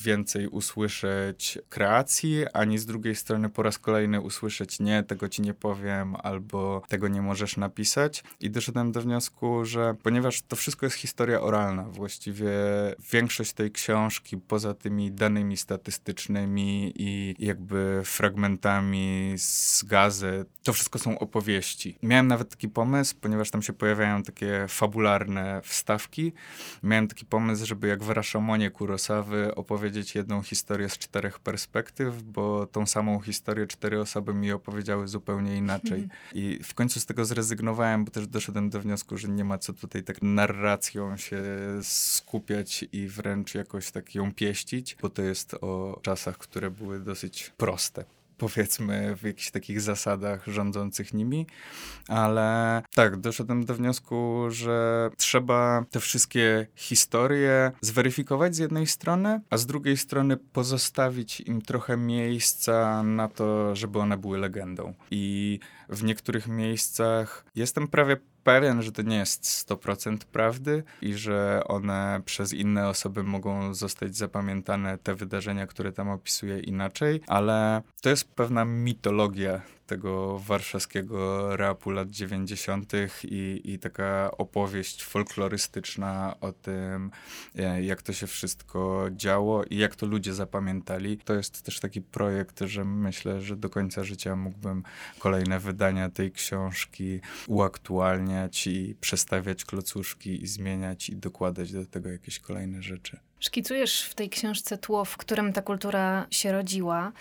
więcej 0.03 0.47
usłyszeć 0.47 1.59
kreacji, 1.69 2.45
ani 2.53 2.77
z 2.77 2.85
drugiej 2.85 3.15
strony 3.15 3.49
po 3.49 3.63
raz 3.63 3.79
kolejny 3.79 4.21
usłyszeć 4.21 4.79
nie, 4.79 5.03
tego 5.03 5.29
ci 5.29 5.41
nie 5.41 5.53
powiem, 5.53 6.15
albo 6.23 6.81
tego 6.87 7.07
nie 7.07 7.21
możesz 7.21 7.57
napisać. 7.57 8.23
I 8.39 8.49
doszedłem 8.49 8.91
do 8.91 9.01
wniosku, 9.01 9.65
że 9.65 9.95
ponieważ 10.03 10.41
to 10.41 10.55
wszystko 10.55 10.85
jest 10.85 10.95
historia 10.95 11.41
oralna, 11.41 11.83
właściwie 11.83 12.51
większość 13.11 13.53
tej 13.53 13.71
książki, 13.71 14.37
poza 14.37 14.73
tymi 14.73 15.11
danymi 15.11 15.57
statystycznymi 15.57 16.93
i 16.95 17.35
jakby 17.39 17.70
fragmentami 18.03 19.33
z 19.37 19.83
gazet, 19.83 20.47
to 20.63 20.73
wszystko 20.73 20.99
są 20.99 21.19
opowieści. 21.19 21.97
Miałem 22.03 22.27
nawet 22.27 22.49
taki 22.49 22.69
pomysł, 22.69 23.15
ponieważ 23.21 23.51
tam 23.51 23.61
się 23.61 23.73
pojawiają 23.73 24.23
takie 24.23 24.65
fabularne 24.67 25.61
wstawki, 25.63 26.33
miałem 26.83 27.07
taki 27.07 27.25
pomysł, 27.25 27.65
żeby 27.65 27.87
jak 27.87 28.03
w 28.03 28.09
Rashomonie 28.09 28.71
Kurosawy 28.71 29.55
opowiedzieć 29.55 30.15
jedną 30.15 30.41
historię 30.41 30.89
z 30.89 30.97
czterech 30.97 31.39
perspektyw, 31.39 32.23
bo 32.23 32.67
tą 32.67 32.85
samą 32.85 33.19
historię 33.19 33.67
cztery 33.67 34.01
osoby 34.01 34.33
mi 34.33 34.51
opowiedziały 34.51 35.07
zupełnie 35.07 35.57
inaczej. 35.57 36.07
I 36.33 36.59
w 36.63 36.73
końcu 36.73 36.99
z 36.99 37.05
tego 37.05 37.25
zrezygnowałem, 37.25 38.05
bo 38.05 38.11
też 38.11 38.27
doszedłem 38.27 38.69
do 38.69 38.79
wniosku, 38.79 39.17
że 39.17 39.27
nie 39.27 39.43
ma 39.43 39.57
co 39.57 39.73
tutaj 39.73 40.03
tak 40.03 40.21
narracją 40.21 41.17
się 41.17 41.43
skupiać 41.81 42.85
i 42.91 43.07
wręcz 43.07 43.55
jakoś 43.55 43.91
tak 43.91 44.15
ją 44.15 44.33
pieścić, 44.33 44.97
bo 45.01 45.09
to 45.09 45.21
jest 45.21 45.53
o 45.53 45.99
czasach, 46.03 46.37
które 46.37 46.71
były 46.71 46.99
dosyć 46.99 47.51
proste 47.61 48.05
powiedzmy, 48.37 49.15
w 49.15 49.23
jakichś 49.23 49.51
takich 49.51 49.81
zasadach 49.81 50.47
rządzących 50.47 51.13
nimi, 51.13 51.47
ale 52.07 52.81
tak, 52.95 53.17
doszedłem 53.17 53.65
do 53.65 53.75
wniosku, 53.75 54.45
że 54.49 55.09
trzeba 55.17 55.85
te 55.91 55.99
wszystkie 55.99 56.67
historie 56.75 57.71
zweryfikować 57.81 58.55
z 58.55 58.59
jednej 58.59 58.87
strony, 58.87 59.41
a 59.49 59.57
z 59.57 59.65
drugiej 59.65 59.97
strony 59.97 60.37
pozostawić 60.37 61.41
im 61.41 61.61
trochę 61.61 61.97
miejsca 61.97 63.03
na 63.03 63.27
to, 63.27 63.75
żeby 63.75 63.99
one 63.99 64.17
były 64.17 64.37
legendą. 64.37 64.93
I 65.11 65.59
w 65.89 66.03
niektórych 66.03 66.47
miejscach 66.47 67.45
jestem 67.55 67.87
prawie 67.87 68.17
pewien, 68.43 68.81
że 68.81 68.91
to 68.91 69.01
nie 69.01 69.17
jest 69.17 69.43
100% 69.69 70.17
prawdy 70.17 70.83
i 71.01 71.13
że 71.13 71.61
one 71.65 72.21
przez 72.25 72.53
inne 72.53 72.87
osoby 72.87 73.23
mogą 73.23 73.73
zostać 73.73 74.15
zapamiętane, 74.15 74.97
te 74.97 75.15
wydarzenia, 75.15 75.67
które 75.67 75.91
tam 75.91 76.09
opisuje 76.09 76.59
inaczej, 76.59 77.21
ale 77.27 77.81
to 78.01 78.09
jest 78.09 78.33
pewna 78.33 78.65
mitologia 78.65 79.61
tego 79.91 80.39
warszawskiego 80.39 81.55
rapu 81.57 81.89
lat 81.91 82.09
90. 82.09 82.93
I, 83.23 83.61
i 83.63 83.79
taka 83.79 84.31
opowieść 84.37 85.03
folklorystyczna 85.03 86.35
o 86.41 86.51
tym, 86.51 87.11
e, 87.55 87.83
jak 87.83 88.01
to 88.01 88.13
się 88.13 88.27
wszystko 88.27 89.07
działo 89.11 89.63
i 89.63 89.77
jak 89.77 89.95
to 89.95 90.05
ludzie 90.05 90.33
zapamiętali. 90.33 91.17
To 91.17 91.33
jest 91.33 91.61
też 91.61 91.79
taki 91.79 92.01
projekt, 92.01 92.59
że 92.59 92.85
myślę, 92.85 93.41
że 93.41 93.55
do 93.55 93.69
końca 93.69 94.03
życia 94.03 94.35
mógłbym 94.35 94.83
kolejne 95.19 95.59
wydania 95.59 96.09
tej 96.09 96.31
książki 96.31 97.19
uaktualniać 97.47 98.67
i 98.67 98.95
przestawiać 99.01 99.65
klocuszki 99.65 100.43
i 100.43 100.47
zmieniać 100.47 101.09
i 101.09 101.15
dokładać 101.15 101.71
do 101.71 101.85
tego 101.85 102.09
jakieś 102.09 102.39
kolejne 102.39 102.81
rzeczy. 102.81 103.30
Szkicujesz 103.41 104.03
w 104.03 104.15
tej 104.15 104.29
książce 104.29 104.77
tło, 104.77 105.05
w 105.05 105.17
którym 105.17 105.53
ta 105.53 105.61
kultura 105.61 106.27
się 106.31 106.51
rodziła, 106.51 107.11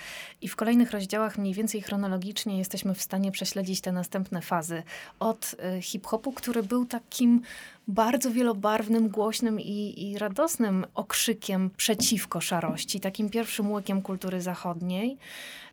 i 0.41 0.49
w 0.49 0.57
kolejnych 0.57 0.91
rozdziałach, 0.91 1.39
mniej 1.39 1.55
więcej 1.55 1.83
chronologicznie, 1.83 2.59
jesteśmy 2.59 2.95
w 2.95 3.03
stanie 3.03 3.33
prześledzić 3.33 3.81
te 3.81 3.93
następne 3.93 4.43
fazy. 4.43 4.83
Od 5.21 5.57
y, 5.79 5.83
hip-hopu, 5.83 6.33
który 6.33 6.63
był 6.63 6.87
takim 6.87 7.43
bardzo 7.91 8.31
wielobarwnym, 8.31 9.09
głośnym 9.09 9.61
i, 9.61 10.11
i 10.11 10.19
radosnym 10.19 10.87
okrzykiem 10.95 11.71
przeciwko 11.77 12.41
szarości, 12.41 13.01
takim 13.01 13.31
pierwszym 13.31 13.73
łykiem 13.73 14.03
kultury 14.03 14.41
zachodniej, 14.41 15.19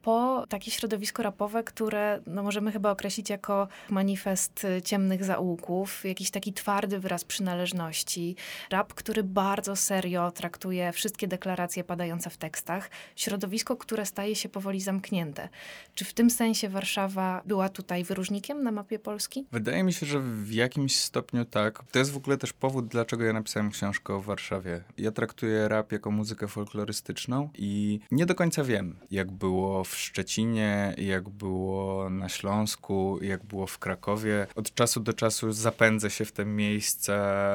po 0.07 0.45
takie 0.50 0.71
środowisko 0.71 1.24
rapowe, 1.24 1.63
które 1.63 2.21
no, 2.27 2.43
możemy 2.43 2.71
chyba 2.71 2.91
określić 2.91 3.29
jako 3.29 3.67
manifest 3.89 4.67
ciemnych 4.83 5.24
zaułków, 5.24 6.05
jakiś 6.05 6.31
taki 6.31 6.53
twardy 6.53 7.00
wyraz 7.00 7.24
przynależności. 7.24 8.36
Rap, 8.69 8.93
który 8.93 9.24
bardzo 9.24 9.75
serio 9.75 10.31
traktuje 10.31 10.91
wszystkie 10.91 11.27
deklaracje 11.27 11.83
padające 11.83 12.29
w 12.29 12.38
tekstach. 12.38 12.89
Środowisko, 13.15 13.77
które 13.77 14.05
staje 14.05 14.36
się 14.36 14.50
powoli 14.50 14.81
zamknięte. 14.81 15.50
Czy 15.95 16.05
w 16.05 16.13
tym 16.13 16.29
sensie 16.29 16.69
Warszawa 16.69 17.41
była 17.45 17.69
tutaj 17.69 18.03
wyróżnikiem 18.03 18.63
na 18.63 18.71
mapie 18.71 19.00
Polski? 19.00 19.45
Wydaje 19.51 19.83
mi 19.83 19.93
się, 19.93 20.05
że 20.05 20.19
w 20.19 20.51
jakimś 20.51 20.95
stopniu 20.95 21.45
tak. 21.45 21.83
To 21.91 22.00
jest 22.00 22.07
w 22.12 22.18
ogóle 22.18 22.38
też 22.38 22.54
powód, 22.54 22.88
dlaczego 22.88 23.24
ja 23.24 23.34
napisałem 23.34 23.72
książkę 23.72 24.14
o 24.14 24.22
Warszawie. 24.22 24.84
Ja 24.98 25.12
traktuję 25.12 25.68
rap 25.68 25.92
jako 25.92 26.12
muzykę 26.12 26.48
folklorystyczną 26.48 27.50
i 27.58 28.00
nie 28.12 28.26
do 28.26 28.36
końca 28.36 28.64
wiem, 28.64 28.96
jak 29.12 29.32
było 29.32 29.84
w 29.84 29.96
Szczecinie, 29.96 30.96
jak 30.98 31.30
było 31.30 32.10
na 32.10 32.30
Śląsku, 32.30 33.20
jak 33.22 33.46
było 33.46 33.68
w 33.68 33.80
Krakowie. 33.80 34.48
Od 34.56 34.74
czasu 34.74 35.00
do 35.00 35.14
czasu 35.14 35.52
zapędzę 35.52 36.10
się 36.10 36.26
w 36.26 36.32
te 36.32 36.46
miejsca 36.46 37.14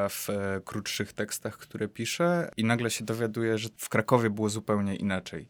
w 0.08 0.30
e, 0.30 0.60
krótszych 0.64 1.12
tekstach, 1.12 1.58
które 1.58 1.88
piszę 1.88 2.50
i 2.56 2.64
nagle 2.64 2.90
się 2.90 3.04
dowiaduję, 3.04 3.58
że 3.58 3.68
w 3.76 3.88
Krakowie 3.88 4.30
było 4.30 4.48
zupełnie 4.48 4.96
inaczej, 4.96 5.48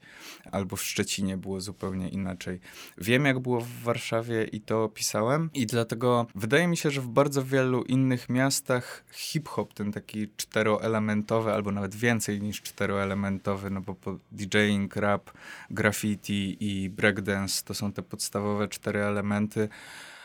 albo 0.52 0.76
w 0.76 0.82
Szczecinie 0.82 1.36
było 1.36 1.60
zupełnie 1.60 2.08
inaczej. 2.08 2.60
Wiem, 2.98 3.24
jak 3.24 3.38
było 3.38 3.60
w 3.60 3.82
Warszawie 3.82 4.44
i 4.44 4.60
to 4.60 4.84
opisałem 4.84 5.50
i 5.54 5.66
dlatego 5.66 6.26
wydaje 6.34 6.68
mi 6.68 6.76
się, 6.76 6.90
że 6.90 7.00
w 7.00 7.08
bardzo 7.08 7.44
wielu 7.44 7.82
innych 7.82 8.28
miastach 8.28 8.91
hip-hop, 9.12 9.74
ten 9.74 9.92
taki 9.92 10.28
czteroelementowy, 10.36 11.52
albo 11.52 11.72
nawet 11.72 11.94
więcej 11.94 12.40
niż 12.40 12.62
czteroelementowy, 12.62 13.70
no 13.70 13.80
bo 13.80 13.96
DJing, 14.32 14.96
rap, 14.96 15.30
graffiti 15.70 16.56
i 16.60 16.90
breakdance 16.90 17.64
to 17.64 17.74
są 17.74 17.92
te 17.92 18.02
podstawowe 18.02 18.68
cztery 18.68 19.00
elementy, 19.00 19.68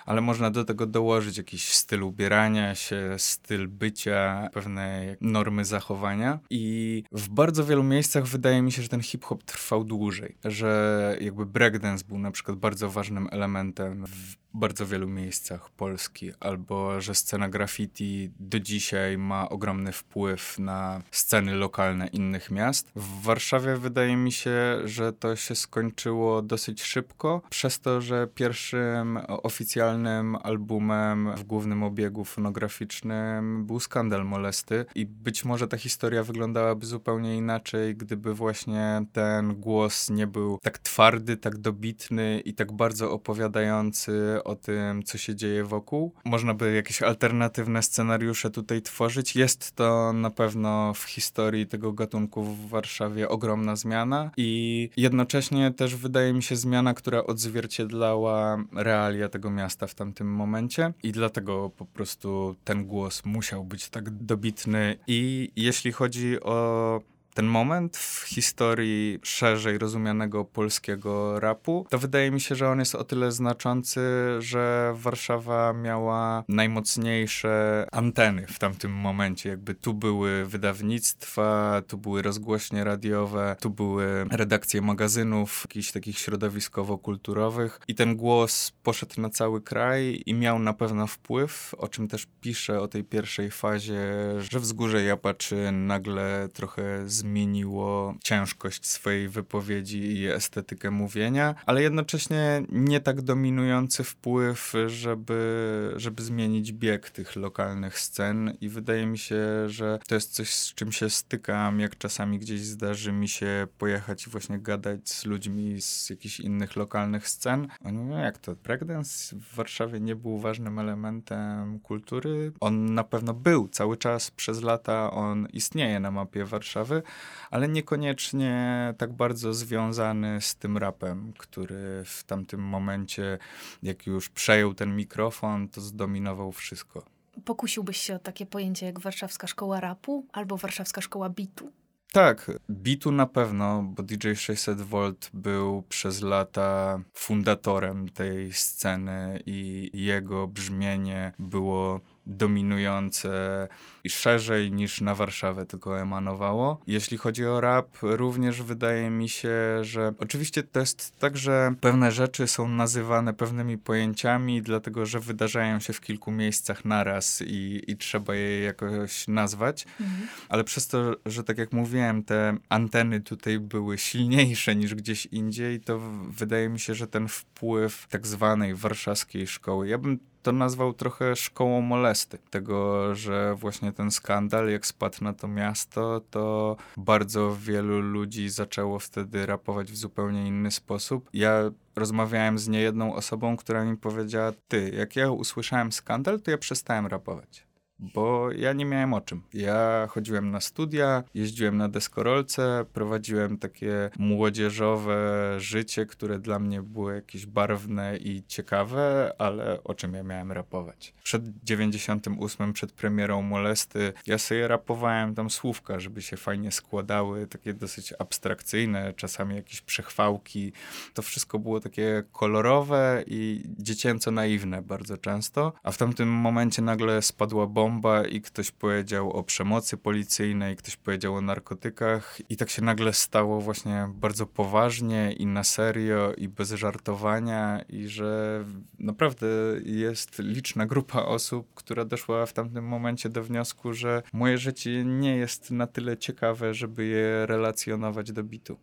ale 0.08 0.22
można 0.22 0.52
do 0.52 0.66
tego 0.66 0.86
dołożyć 0.86 1.38
jakiś 1.38 1.74
styl 1.74 2.04
ubierania 2.04 2.76
się, 2.76 3.16
styl 3.18 3.68
bycia, 3.68 4.50
pewne 4.54 5.16
normy 5.22 5.66
zachowania. 5.66 6.40
I 6.50 7.04
w 7.12 7.30
bardzo 7.30 7.66
wielu 7.66 7.84
miejscach 7.84 8.26
wydaje 8.26 8.62
mi 8.62 8.72
się, 8.72 8.82
że 8.82 8.90
ten 8.90 9.02
hip-hop 9.02 9.44
trwał 9.44 9.84
dłużej, 9.84 10.38
że 10.46 11.18
jakby 11.22 11.46
breakdance 11.46 12.06
był 12.06 12.20
na 12.20 12.32
przykład 12.32 12.58
bardzo 12.58 12.90
ważnym 12.90 13.28
elementem 13.32 14.06
w 14.06 14.36
bardzo 14.58 14.88
wielu 14.88 15.08
miejscach 15.08 15.70
Polski, 15.70 16.32
albo 16.40 17.02
że 17.02 17.16
scena 17.16 17.50
graffiti 17.50 18.32
do 18.40 18.60
dzisiaj 18.60 19.18
ma 19.18 19.50
ogromny 19.50 19.92
wpływ 19.92 20.60
na 20.60 21.02
sceny 21.12 21.56
lokalne 21.56 22.08
innych 22.08 22.52
miast. 22.52 22.92
W 22.96 23.22
Warszawie 23.22 23.76
wydaje 23.76 24.16
mi 24.16 24.32
się, 24.32 24.82
że 24.86 25.14
to 25.14 25.36
się 25.36 25.56
skończyło 25.56 26.42
dosyć 26.42 26.84
szybko, 26.84 27.42
przez 27.50 27.80
to, 27.80 28.02
że 28.02 28.28
pierwszym 28.36 29.20
oficjalnym 29.28 30.36
albumem 30.36 31.36
w 31.36 31.44
głównym 31.44 31.84
obiegu 31.84 32.26
fonograficznym 32.26 33.66
był 33.66 33.80
Skandal 33.80 34.26
Molesty 34.26 34.86
i 34.96 35.06
być 35.06 35.46
może 35.46 35.68
ta 35.68 35.78
historia 35.78 36.24
wyglądałaby 36.24 36.86
zupełnie 36.86 37.38
inaczej, 37.38 37.96
gdyby 37.96 38.34
właśnie 38.34 39.06
ten 39.14 39.56
głos 39.56 40.10
nie 40.10 40.28
był 40.28 40.60
tak 40.62 40.78
twardy, 40.80 41.38
tak 41.38 41.58
dobitny 41.58 42.42
i 42.46 42.54
tak 42.54 42.72
bardzo 42.72 43.12
opowiadający 43.12 44.44
o 44.48 44.56
tym, 44.56 45.04
co 45.04 45.18
się 45.18 45.36
dzieje 45.36 45.64
wokół. 45.64 46.14
Można 46.26 46.54
by 46.54 46.76
jakieś 46.76 47.02
alternatywne 47.02 47.84
scenariusze 47.84 48.50
tutaj 48.50 48.82
tworzyć. 48.82 49.36
Jest 49.36 49.76
to 49.76 50.14
na 50.14 50.30
pewno 50.30 50.94
w 50.94 51.04
historii 51.04 51.68
tego 51.68 51.94
gatunku 51.94 52.44
w 52.44 52.70
Warszawie 52.70 53.30
ogromna 53.30 53.76
zmiana 53.76 54.32
i 54.38 54.90
jednocześnie 54.98 55.72
też 55.72 55.96
wydaje 55.96 56.34
mi 56.34 56.44
się 56.44 56.56
zmiana, 56.56 56.94
która 56.94 57.24
odzwierciedlała 57.24 58.64
realia 58.74 59.30
tego 59.30 59.52
miasta 59.52 59.88
w 59.88 59.96
tamtym 59.96 60.28
momencie 60.28 60.94
i 61.04 61.12
dlatego 61.12 61.70
po 61.70 61.86
prostu 61.86 62.56
ten 62.64 62.86
głos 62.86 63.26
musiał 63.26 63.64
być 63.64 63.90
tak 63.90 64.10
dobitny 64.10 64.98
i 65.08 65.52
jeśli 65.56 65.92
chodzi 65.92 66.42
o 66.42 67.02
ten 67.38 67.46
moment 67.46 67.98
w 67.98 68.24
historii 68.28 69.20
szerzej 69.24 69.78
rozumianego 69.78 70.46
polskiego 70.46 71.40
rapu, 71.40 71.86
to 71.90 71.98
wydaje 71.98 72.32
mi 72.32 72.42
się, 72.42 72.56
że 72.56 72.70
on 72.70 72.80
jest 72.80 72.96
o 72.96 73.04
tyle 73.04 73.32
znaczący, 73.32 74.02
że 74.40 74.94
Warszawa 74.96 75.74
miała 75.74 76.44
najmocniejsze 76.48 77.86
anteny 77.92 78.48
w 78.48 78.60
tamtym 78.60 78.92
momencie. 78.92 79.50
Jakby 79.50 79.76
tu 79.76 79.94
były 79.94 80.46
wydawnictwa, 80.46 81.82
tu 81.88 81.98
były 81.98 82.22
rozgłośnie 82.22 82.84
radiowe, 82.84 83.56
tu 83.60 83.70
były 83.70 84.26
redakcje 84.32 84.82
magazynów, 84.82 85.62
jakichś 85.64 85.92
takich 85.92 86.18
środowiskowo-kulturowych 86.18 87.80
i 87.88 87.96
ten 87.96 88.16
głos 88.16 88.72
poszedł 88.84 89.22
na 89.22 89.30
cały 89.30 89.62
kraj 89.62 90.24
i 90.26 90.34
miał 90.34 90.60
na 90.60 90.74
pewno 90.74 91.08
wpływ, 91.08 91.76
o 91.78 91.88
czym 91.88 92.08
też 92.08 92.28
piszę 92.42 92.82
o 92.82 92.88
tej 92.88 93.04
pierwszej 93.04 93.52
fazie, 93.52 94.02
że 94.40 94.60
wzgórze 94.60 95.04
Japaczy 95.04 95.72
nagle 95.72 96.50
trochę 96.54 97.04
zmieniło 97.06 97.27
zmieniło 97.28 98.16
ciężkość 98.24 98.86
swojej 98.86 99.30
wypowiedzi 99.30 99.98
i 99.98 100.28
estetykę 100.28 100.92
mówienia, 100.92 101.56
ale 101.66 101.82
jednocześnie 101.82 102.64
nie 102.70 103.00
tak 103.00 103.22
dominujący 103.22 104.04
wpływ, 104.04 104.74
żeby, 104.88 105.94
żeby 105.96 106.24
zmienić 106.24 106.74
bieg 106.74 107.10
tych 107.10 107.36
lokalnych 107.36 108.00
scen 108.00 108.58
i 108.62 108.70
wydaje 108.70 109.06
mi 109.06 109.18
się, 109.18 109.70
że 109.70 110.00
to 110.08 110.16
jest 110.16 110.34
coś, 110.34 110.54
z 110.54 110.74
czym 110.74 110.92
się 110.92 111.10
stykam, 111.10 111.80
jak 111.80 111.98
czasami 111.98 112.40
gdzieś 112.40 112.62
zdarzy 112.62 113.12
mi 113.12 113.30
się 113.30 113.68
pojechać 113.78 114.28
i 114.28 114.30
właśnie 114.30 114.60
gadać 114.60 115.10
z 115.10 115.26
ludźmi 115.26 115.82
z 115.82 116.10
jakichś 116.10 116.40
innych 116.40 116.76
lokalnych 116.76 117.28
scen. 117.28 117.68
Oni 117.86 117.98
mówią, 117.98 118.18
jak 118.18 118.38
to, 118.38 118.56
breakdance 118.56 119.36
w 119.36 119.56
Warszawie 119.56 120.00
nie 120.00 120.16
był 120.16 120.40
ważnym 120.40 120.80
elementem 120.80 121.80
kultury? 121.80 122.52
On 122.60 122.94
na 122.94 123.04
pewno 123.04 123.34
był 123.34 123.68
cały 123.68 123.98
czas, 123.98 124.32
przez 124.32 124.62
lata 124.62 125.12
on 125.12 125.48
istnieje 125.54 126.00
na 126.00 126.12
mapie 126.12 126.46
Warszawy, 126.46 127.04
ale 127.52 127.68
niekoniecznie 127.68 128.94
tak 128.98 129.14
bardzo 129.14 129.54
związany 129.54 130.42
z 130.42 130.56
tym 130.56 130.78
rapem, 130.78 131.34
który 131.38 132.04
w 132.06 132.24
tamtym 132.24 132.62
momencie, 132.62 133.38
jak 133.84 134.08
już 134.08 134.30
przejął 134.30 134.74
ten 134.74 134.96
mikrofon, 134.96 135.70
to 135.70 135.82
zdominował 135.82 136.52
wszystko. 136.52 137.06
Pokusiłbyś 137.46 137.98
się 137.98 138.16
o 138.16 138.20
takie 138.20 138.46
pojęcie 138.46 138.86
jak 138.86 139.00
warszawska 139.00 139.48
szkoła 139.48 139.80
rapu 139.80 140.26
albo 140.34 140.58
warszawska 140.58 141.02
szkoła 141.02 141.30
bitu? 141.30 141.72
Tak, 142.12 142.52
bitu 142.70 143.12
na 143.12 143.26
pewno, 143.26 143.84
bo 143.84 144.04
DJ 144.04 144.28
600V 144.28 145.14
był 145.34 145.84
przez 145.90 146.22
lata 146.22 147.00
fundatorem 147.14 148.10
tej 148.10 148.54
sceny 148.54 149.44
i 149.46 149.90
jego 149.94 150.48
brzmienie 150.48 151.34
było 151.40 152.00
dominujące 152.28 153.68
i 154.04 154.10
szerzej 154.10 154.72
niż 154.72 155.02
na 155.02 155.16
Warszawę 155.16 155.66
tylko 155.66 156.00
emanowało. 156.00 156.82
Jeśli 156.88 157.18
chodzi 157.18 157.46
o 157.46 157.62
rap, 157.62 157.98
również 158.02 158.62
wydaje 158.62 159.10
mi 159.10 159.30
się, 159.30 159.50
że 159.82 160.14
oczywiście 160.20 160.64
to 160.64 160.80
jest 160.80 161.20
tak, 161.20 161.38
że 161.38 161.74
pewne 161.82 162.12
rzeczy 162.12 162.48
są 162.48 162.68
nazywane 162.68 163.34
pewnymi 163.34 163.78
pojęciami, 163.78 164.62
dlatego 164.62 165.06
że 165.06 165.20
wydarzają 165.20 165.80
się 165.80 165.94
w 165.94 166.02
kilku 166.02 166.32
miejscach 166.32 166.86
naraz 166.86 167.42
i, 167.42 167.82
i 167.88 167.98
trzeba 167.98 168.36
je 168.36 168.62
jakoś 168.62 169.28
nazwać, 169.28 169.86
mhm. 170.02 170.28
ale 170.50 170.64
przez 170.64 170.88
to, 170.88 171.16
że 171.26 171.44
tak 171.44 171.58
jak 171.58 171.74
mówiłem, 171.74 172.24
te 172.24 172.58
anteny 172.70 173.22
tutaj 173.22 173.60
były 173.60 173.98
silniejsze 173.98 174.76
niż 174.76 174.96
gdzieś 174.96 175.26
indziej, 175.26 175.80
to 175.80 176.00
wydaje 176.30 176.70
mi 176.70 176.80
się, 176.80 176.96
że 176.96 177.08
ten 177.08 177.28
wpływ 177.28 178.08
tak 178.10 178.28
zwanej 178.28 178.76
warszawskiej 178.76 179.48
szkoły, 179.48 179.88
ja 179.88 179.98
bym 179.98 180.20
to 180.48 180.52
nazwał 180.52 180.94
trochę 180.94 181.36
szkołą 181.36 181.82
molesty. 181.82 182.38
Tego, 182.50 183.16
że 183.16 183.56
właśnie 183.56 183.92
ten 183.92 184.12
skandal, 184.12 184.70
jak 184.70 184.86
spadł 184.86 185.24
na 185.24 185.34
to 185.34 185.48
miasto, 185.48 186.22
to 186.30 186.76
bardzo 186.98 187.56
wielu 187.56 188.00
ludzi 188.00 188.50
zaczęło 188.50 189.00
wtedy 189.00 189.46
rapować 189.46 189.92
w 189.92 189.98
zupełnie 189.98 190.48
inny 190.48 190.72
sposób. 190.72 191.30
Ja 191.34 191.72
rozmawiałem 191.96 192.58
z 192.58 192.68
niejedną 192.68 193.16
osobą, 193.16 193.58
która 193.58 193.86
mi 193.86 193.98
powiedziała: 193.98 194.52
Ty, 194.68 194.90
jak 194.90 195.16
ja 195.16 195.32
usłyszałem 195.32 195.92
skandal, 195.92 196.42
to 196.42 196.52
ja 196.52 196.58
przestałem 196.58 197.08
rapować 197.08 197.67
bo 198.00 198.52
ja 198.52 198.74
nie 198.74 198.86
miałem 198.86 199.14
o 199.14 199.22
czym. 199.22 199.42
Ja 199.54 200.08
chodziłem 200.10 200.52
na 200.52 200.62
studia, 200.62 201.24
jeździłem 201.34 201.78
na 201.78 201.90
deskorolce, 201.90 202.86
prowadziłem 202.94 203.58
takie 203.58 204.10
młodzieżowe 204.20 205.18
życie, 205.58 206.06
które 206.06 206.40
dla 206.40 206.60
mnie 206.60 206.82
było 206.82 207.12
jakieś 207.12 207.46
barwne 207.46 208.18
i 208.18 208.44
ciekawe, 208.48 209.34
ale 209.38 209.84
o 209.84 209.94
czym 209.94 210.14
ja 210.14 210.24
miałem 210.24 210.52
rapować? 210.52 211.14
Przed 211.24 211.44
98, 211.64 212.74
przed 212.74 212.92
premierą 212.92 213.42
Molesty, 213.42 214.14
ja 214.28 214.38
sobie 214.38 214.68
rapowałem 214.68 215.36
tam 215.36 215.50
słówka, 215.50 216.00
żeby 216.00 216.22
się 216.22 216.38
fajnie 216.38 216.72
składały, 216.72 217.48
takie 217.48 217.74
dosyć 217.74 218.14
abstrakcyjne, 218.20 219.14
czasami 219.14 219.56
jakieś 219.56 219.82
przechwałki. 219.82 220.72
To 221.14 221.22
wszystko 221.22 221.60
było 221.60 221.80
takie 221.80 222.24
kolorowe 222.32 223.24
i 223.28 223.64
dziecięco 223.80 224.32
naiwne 224.32 224.82
bardzo 224.82 225.18
często, 225.18 225.74
a 225.84 225.92
w 225.92 225.98
tamtym 225.98 226.30
momencie 226.30 226.82
nagle 226.82 227.22
spadła 227.22 227.68
bomba 227.68 227.87
bomba 227.88 228.26
i 228.26 228.42
ktoś 228.42 228.72
powiedział 228.72 229.32
o 229.32 229.44
przemocy 229.44 229.98
policyjnej, 229.98 230.76
ktoś 230.76 230.96
powiedział 230.96 231.36
o 231.36 231.42
narkotykach 231.42 232.40
i 232.50 232.58
tak 232.58 232.70
się 232.70 232.82
nagle 232.82 233.14
stało 233.14 233.62
właśnie 233.62 234.10
bardzo 234.14 234.46
poważnie 234.46 235.34
i 235.34 235.46
na 235.46 235.64
serio 235.64 236.34
i 236.38 236.48
bez 236.48 236.72
żartowania 236.72 237.82
i 237.90 238.08
że 238.08 238.64
naprawdę 239.00 239.48
jest 239.86 240.40
liczna 240.40 240.86
grupa 240.86 241.22
osób, 241.22 241.74
która 241.74 242.06
doszła 242.06 242.46
w 242.46 242.54
tamtym 242.54 242.86
momencie 242.86 243.30
do 243.30 243.44
wniosku, 243.44 243.94
że 243.94 244.24
moje 244.34 244.58
życie 244.58 245.06
nie 245.06 245.38
jest 245.38 245.72
na 245.72 245.88
tyle 245.88 246.18
ciekawe, 246.18 246.74
żeby 246.74 247.06
je 247.06 247.46
relacjonować 247.46 248.32
do 248.32 248.44
bitu. 248.44 248.78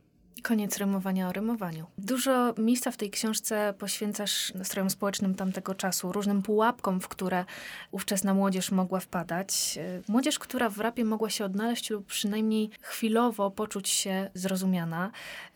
Koniec 0.44 0.78
rymowania 0.78 1.28
o 1.28 1.33
rymowaniu. 1.33 1.87
Dużo 1.98 2.54
miejsca 2.59 2.90
w 2.90 2.96
tej 2.96 3.11
książce 3.11 3.74
poświęcasz 3.78 4.54
nastrojom 4.54 4.90
społecznym 4.90 5.35
tamtego 5.35 5.74
czasu, 5.74 6.12
różnym 6.12 6.42
pułapkom, 6.42 7.00
w 7.00 7.09
które 7.09 7.44
ówczesna 7.90 8.35
młodzież 8.35 8.70
mogła 8.70 9.00
wpadać. 9.00 9.78
Młodzież, 10.09 10.38
która 10.38 10.68
w 10.68 10.78
rapie 10.78 11.04
mogła 11.04 11.30
się 11.30 11.44
odnaleźć 11.44 11.90
lub 11.90 12.07
przynajmniej 12.07 12.70
chwilowo 12.80 13.50
poczuć 13.50 13.88
się 13.88 14.30
zrozumiana. 14.35 15.11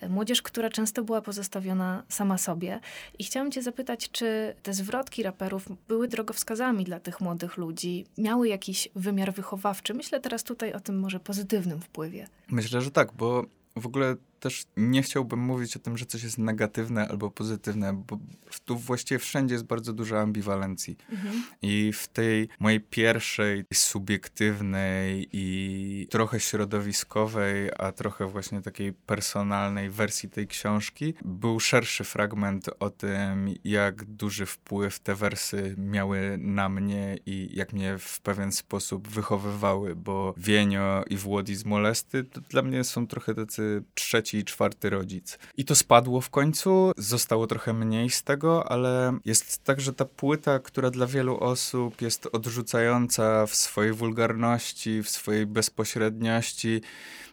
Młodzież, 0.08 0.42
która 0.42 0.70
często 0.70 1.04
była 1.04 1.22
pozostawiona 1.22 2.02
sama 2.08 2.38
sobie. 2.38 2.80
I 3.18 3.24
chciałam 3.24 3.50
cię 3.50 3.62
zapytać, 3.62 4.10
czy 4.10 4.54
te 4.62 4.72
zwrotki 4.72 5.22
raperów 5.22 5.68
były 5.88 6.08
drogowskazami 6.08 6.84
dla 6.84 7.00
tych 7.00 7.20
młodych 7.20 7.56
ludzi? 7.56 8.06
Miały 8.18 8.48
jakiś 8.48 8.88
wymiar 8.94 9.32
wychowawczy? 9.32 9.94
Myślę 9.94 10.20
teraz 10.20 10.44
tutaj 10.44 10.72
o 10.72 10.80
tym 10.80 10.98
może 10.98 11.20
pozytywnym 11.20 11.80
wpływie. 11.80 12.28
Myślę, 12.50 12.80
że 12.80 12.90
tak, 12.90 13.12
bo 13.12 13.44
w 13.76 13.86
ogóle 13.86 14.16
też 14.40 14.64
nie 14.76 15.02
chciałbym 15.02 15.40
mówić 15.40 15.76
o 15.76 15.78
tym, 15.78 15.98
że 15.98 16.06
coś 16.06 16.22
jest 16.22 16.38
negatywne 16.38 17.08
albo 17.08 17.30
pozytywne, 17.30 18.02
bo 18.08 18.18
tu 18.64 18.76
właściwie 18.76 19.18
wszędzie 19.18 19.54
jest 19.54 19.66
bardzo 19.66 19.92
dużo 19.92 20.20
ambiwalencji. 20.20 20.96
Mhm. 21.10 21.42
I 21.62 21.92
w 21.92 22.08
tej 22.08 22.48
mojej 22.60 22.80
pierwszej 22.80 23.64
subiektywnej 23.74 25.28
i 25.32 26.06
trochę 26.10 26.40
środowiskowej, 26.40 27.70
a 27.78 27.92
trochę 27.92 28.26
właśnie 28.26 28.62
takiej 28.62 28.92
personalnej 28.92 29.90
wersji 29.90 30.30
tej 30.30 30.46
książki 30.46 31.14
był 31.24 31.60
szerszy 31.60 32.04
fragment 32.04 32.70
o 32.80 32.90
tym, 32.90 33.54
jak 33.64 34.04
duży 34.04 34.46
wpływ 34.46 35.00
te 35.00 35.14
wersy 35.14 35.74
miały 35.78 36.38
na 36.40 36.68
mnie 36.68 37.18
i 37.26 37.48
jak 37.52 37.72
mnie 37.72 37.98
w 37.98 38.20
pewien 38.20 38.52
sposób 38.52 39.08
wychowywały, 39.08 39.96
bo 39.96 40.34
Wienio 40.36 41.04
i 41.10 41.16
Włodi 41.16 41.54
z 41.54 41.64
Molesty 41.64 42.24
to 42.24 42.40
dla 42.40 42.62
mnie 42.62 42.84
są 42.84 43.06
trochę 43.06 43.34
tacy 43.34 43.82
trzeci 43.94 44.27
trzeci 44.28 44.38
i 44.38 44.44
czwarty 44.44 44.90
rodzic. 44.90 45.38
I 45.56 45.64
to 45.64 45.74
spadło 45.74 46.20
w 46.20 46.30
końcu, 46.30 46.92
zostało 46.96 47.46
trochę 47.46 47.72
mniej 47.72 48.10
z 48.10 48.22
tego, 48.22 48.72
ale 48.72 49.18
jest 49.24 49.64
tak, 49.64 49.80
że 49.80 49.92
ta 49.92 50.04
płyta, 50.04 50.58
która 50.58 50.90
dla 50.90 51.06
wielu 51.06 51.38
osób 51.40 52.02
jest 52.02 52.28
odrzucająca 52.32 53.46
w 53.46 53.54
swojej 53.54 53.92
wulgarności, 53.92 55.02
w 55.02 55.08
swojej 55.08 55.46
bezpośredniości, 55.46 56.80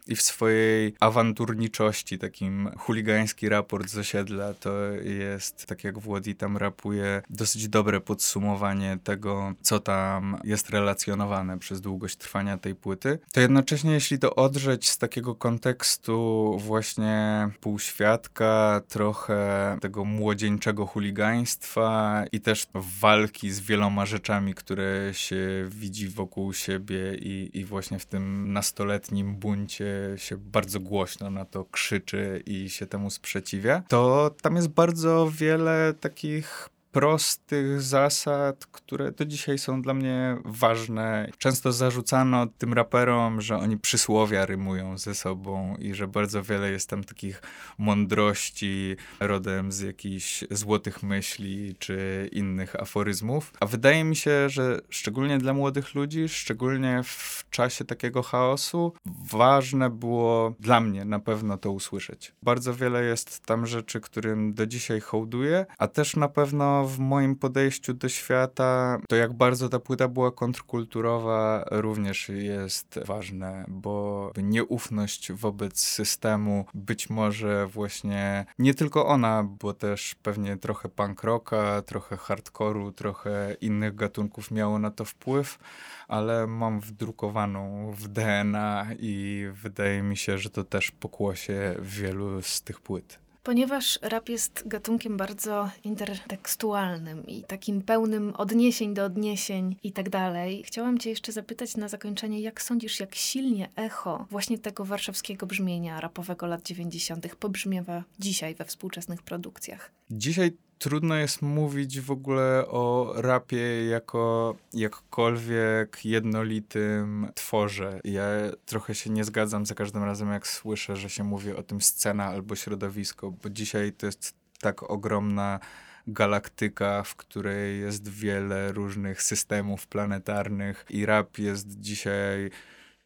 i 0.07 0.15
w 0.15 0.21
swojej 0.21 0.95
awanturniczości, 0.99 2.17
takim 2.17 2.69
chuligański 2.77 3.49
raport 3.49 3.89
z 3.89 3.97
osiedla, 3.97 4.53
to 4.53 4.71
jest, 5.03 5.65
tak 5.65 5.83
jak 5.83 5.99
Włodi 5.99 6.35
tam 6.35 6.57
rapuje, 6.57 7.21
dosyć 7.29 7.69
dobre 7.69 8.01
podsumowanie 8.01 8.97
tego, 9.03 9.53
co 9.61 9.79
tam 9.79 10.37
jest 10.43 10.69
relacjonowane 10.69 11.59
przez 11.59 11.81
długość 11.81 12.15
trwania 12.15 12.57
tej 12.57 12.75
płyty. 12.75 13.19
To 13.33 13.39
jednocześnie, 13.39 13.91
jeśli 13.91 14.19
to 14.19 14.35
odrzeć 14.35 14.89
z 14.89 14.97
takiego 14.97 15.35
kontekstu 15.35 16.57
właśnie 16.59 17.49
półświadka, 17.61 18.81
trochę 18.87 19.77
tego 19.81 20.05
młodzieńczego 20.05 20.85
chuligaństwa 20.85 22.23
i 22.31 22.41
też 22.41 22.67
walki 22.73 23.51
z 23.51 23.59
wieloma 23.59 24.05
rzeczami, 24.05 24.53
które 24.53 25.09
się 25.13 25.67
widzi 25.69 26.09
wokół 26.09 26.53
siebie 26.53 27.15
i, 27.15 27.49
i 27.53 27.65
właśnie 27.65 27.99
w 27.99 28.05
tym 28.05 28.53
nastoletnim 28.53 29.35
buncie 29.35 29.94
się 30.17 30.37
bardzo 30.37 30.79
głośno 30.79 31.29
na 31.29 31.45
to 31.45 31.65
krzyczy 31.65 32.43
i 32.45 32.69
się 32.69 32.87
temu 32.87 33.09
sprzeciwia, 33.09 33.83
to 33.87 34.35
tam 34.41 34.55
jest 34.55 34.67
bardzo 34.67 35.31
wiele 35.31 35.93
takich 35.99 36.69
prostych 36.95 37.81
zasad, 37.81 38.65
które 38.65 39.11
do 39.11 39.25
dzisiaj 39.25 39.57
są 39.57 39.81
dla 39.81 39.93
mnie 39.93 40.37
ważne. 40.45 41.29
Często 41.37 41.71
zarzucano 41.71 42.47
tym 42.57 42.73
raperom, 42.73 43.41
że 43.41 43.57
oni 43.57 43.77
przysłowia 43.77 44.45
rymują 44.45 44.97
ze 44.97 45.15
sobą 45.15 45.75
i 45.79 45.93
że 45.93 46.07
bardzo 46.07 46.43
wiele 46.43 46.71
jest 46.71 46.89
tam 46.89 47.03
takich 47.03 47.41
mądrości 47.77 48.95
rodem 49.19 49.71
z 49.71 49.79
jakichś 49.79 50.43
złotych 50.51 51.03
myśli 51.03 51.75
czy 51.79 52.29
innych 52.31 52.75
aforyzmów. 52.75 53.53
A 53.59 53.65
wydaje 53.65 54.03
mi 54.03 54.15
się, 54.15 54.49
że 54.49 54.79
szczególnie 54.89 55.37
dla 55.37 55.53
młodych 55.53 55.95
ludzi, 55.95 56.29
szczególnie 56.29 57.01
w 57.03 57.45
czasie 57.49 57.85
takiego 57.85 58.23
chaosu, 58.23 58.93
ważne 59.31 59.89
było 59.89 60.55
dla 60.59 60.79
mnie 60.79 61.05
na 61.05 61.19
pewno 61.19 61.57
to 61.57 61.71
usłyszeć. 61.71 62.33
Bardzo 62.43 62.73
wiele 62.73 63.03
jest 63.03 63.45
tam 63.45 63.65
rzeczy, 63.65 64.01
którym 64.01 64.53
do 64.53 64.67
dzisiaj 64.67 64.99
hołduję, 65.01 65.65
a 65.77 65.87
też 65.87 66.15
na 66.15 66.27
pewno 66.27 66.84
w 66.85 66.99
moim 66.99 67.35
podejściu 67.35 67.93
do 67.93 68.09
świata 68.09 68.97
to 69.09 69.15
jak 69.15 69.33
bardzo 69.33 69.69
ta 69.69 69.79
płyta 69.79 70.07
była 70.07 70.31
kontrkulturowa 70.31 71.65
również 71.71 72.29
jest 72.29 72.99
ważne, 73.05 73.65
bo 73.67 74.31
nieufność 74.37 75.31
wobec 75.31 75.79
systemu 75.79 76.65
być 76.73 77.09
może 77.09 77.67
właśnie 77.67 78.45
nie 78.59 78.73
tylko 78.73 79.05
ona, 79.05 79.43
bo 79.43 79.73
też 79.73 80.15
pewnie 80.23 80.57
trochę 80.57 80.89
punk 80.89 81.23
rocka, 81.23 81.81
trochę 81.81 82.17
hardkoru, 82.17 82.91
trochę 82.91 83.55
innych 83.61 83.95
gatunków 83.95 84.51
miało 84.51 84.79
na 84.79 84.91
to 84.91 85.05
wpływ, 85.05 85.59
ale 86.07 86.47
mam 86.47 86.79
wdrukowaną 86.79 87.91
w 87.91 88.07
DNA 88.07 88.87
i 88.99 89.45
wydaje 89.53 90.03
mi 90.03 90.17
się, 90.17 90.37
że 90.37 90.49
to 90.49 90.63
też 90.63 90.91
pokłosie 90.91 91.75
wielu 91.81 92.41
z 92.41 92.61
tych 92.61 92.81
płyt. 92.81 93.24
Ponieważ 93.45 93.99
rap 94.01 94.29
jest 94.29 94.63
gatunkiem 94.65 95.17
bardzo 95.17 95.69
intertekstualnym 95.83 97.27
i 97.27 97.43
takim 97.43 97.81
pełnym 97.81 98.33
odniesień 98.37 98.93
do 98.93 99.05
odniesień 99.05 99.75
i 99.83 99.91
tak 99.91 100.09
dalej, 100.09 100.63
chciałam 100.63 100.97
Cię 100.97 101.09
jeszcze 101.09 101.31
zapytać 101.31 101.77
na 101.77 101.87
zakończenie, 101.87 102.41
jak 102.41 102.61
sądzisz, 102.61 102.99
jak 102.99 103.15
silnie 103.15 103.69
echo 103.75 104.25
właśnie 104.29 104.59
tego 104.59 104.85
warszawskiego 104.85 105.45
brzmienia 105.45 106.01
rapowego 106.01 106.45
lat 106.47 106.63
90. 106.63 107.35
pobrzmiewa 107.35 108.03
dzisiaj 108.19 108.55
we 108.55 108.65
współczesnych 108.65 109.21
produkcjach? 109.21 109.91
Dzisiaj 110.11 110.51
trudno 110.79 111.15
jest 111.15 111.41
mówić 111.41 112.01
w 112.01 112.11
ogóle 112.11 112.67
o 112.67 113.13
rapie 113.15 113.85
jako 113.85 114.55
jakkolwiek 114.73 116.05
jednolitym 116.05 117.27
tworze. 117.35 117.99
Ja 118.03 118.23
trochę 118.65 118.95
się 118.95 119.09
nie 119.09 119.23
zgadzam 119.23 119.65
za 119.65 119.75
każdym 119.75 120.03
razem, 120.03 120.31
jak 120.31 120.47
słyszę, 120.47 120.95
że 120.95 121.09
się 121.09 121.23
mówi 121.23 121.51
o 121.51 121.63
tym 121.63 121.81
scena 121.81 122.25
albo 122.25 122.55
środowisko, 122.55 123.31
bo 123.31 123.49
dzisiaj 123.49 123.93
to 123.93 124.05
jest 124.05 124.35
tak 124.59 124.83
ogromna 124.83 125.59
galaktyka, 126.07 127.03
w 127.03 127.15
której 127.15 127.79
jest 127.79 128.09
wiele 128.09 128.71
różnych 128.71 129.21
systemów 129.21 129.87
planetarnych 129.87 130.85
i 130.89 131.05
rap 131.05 131.37
jest 131.37 131.79
dzisiaj 131.79 132.51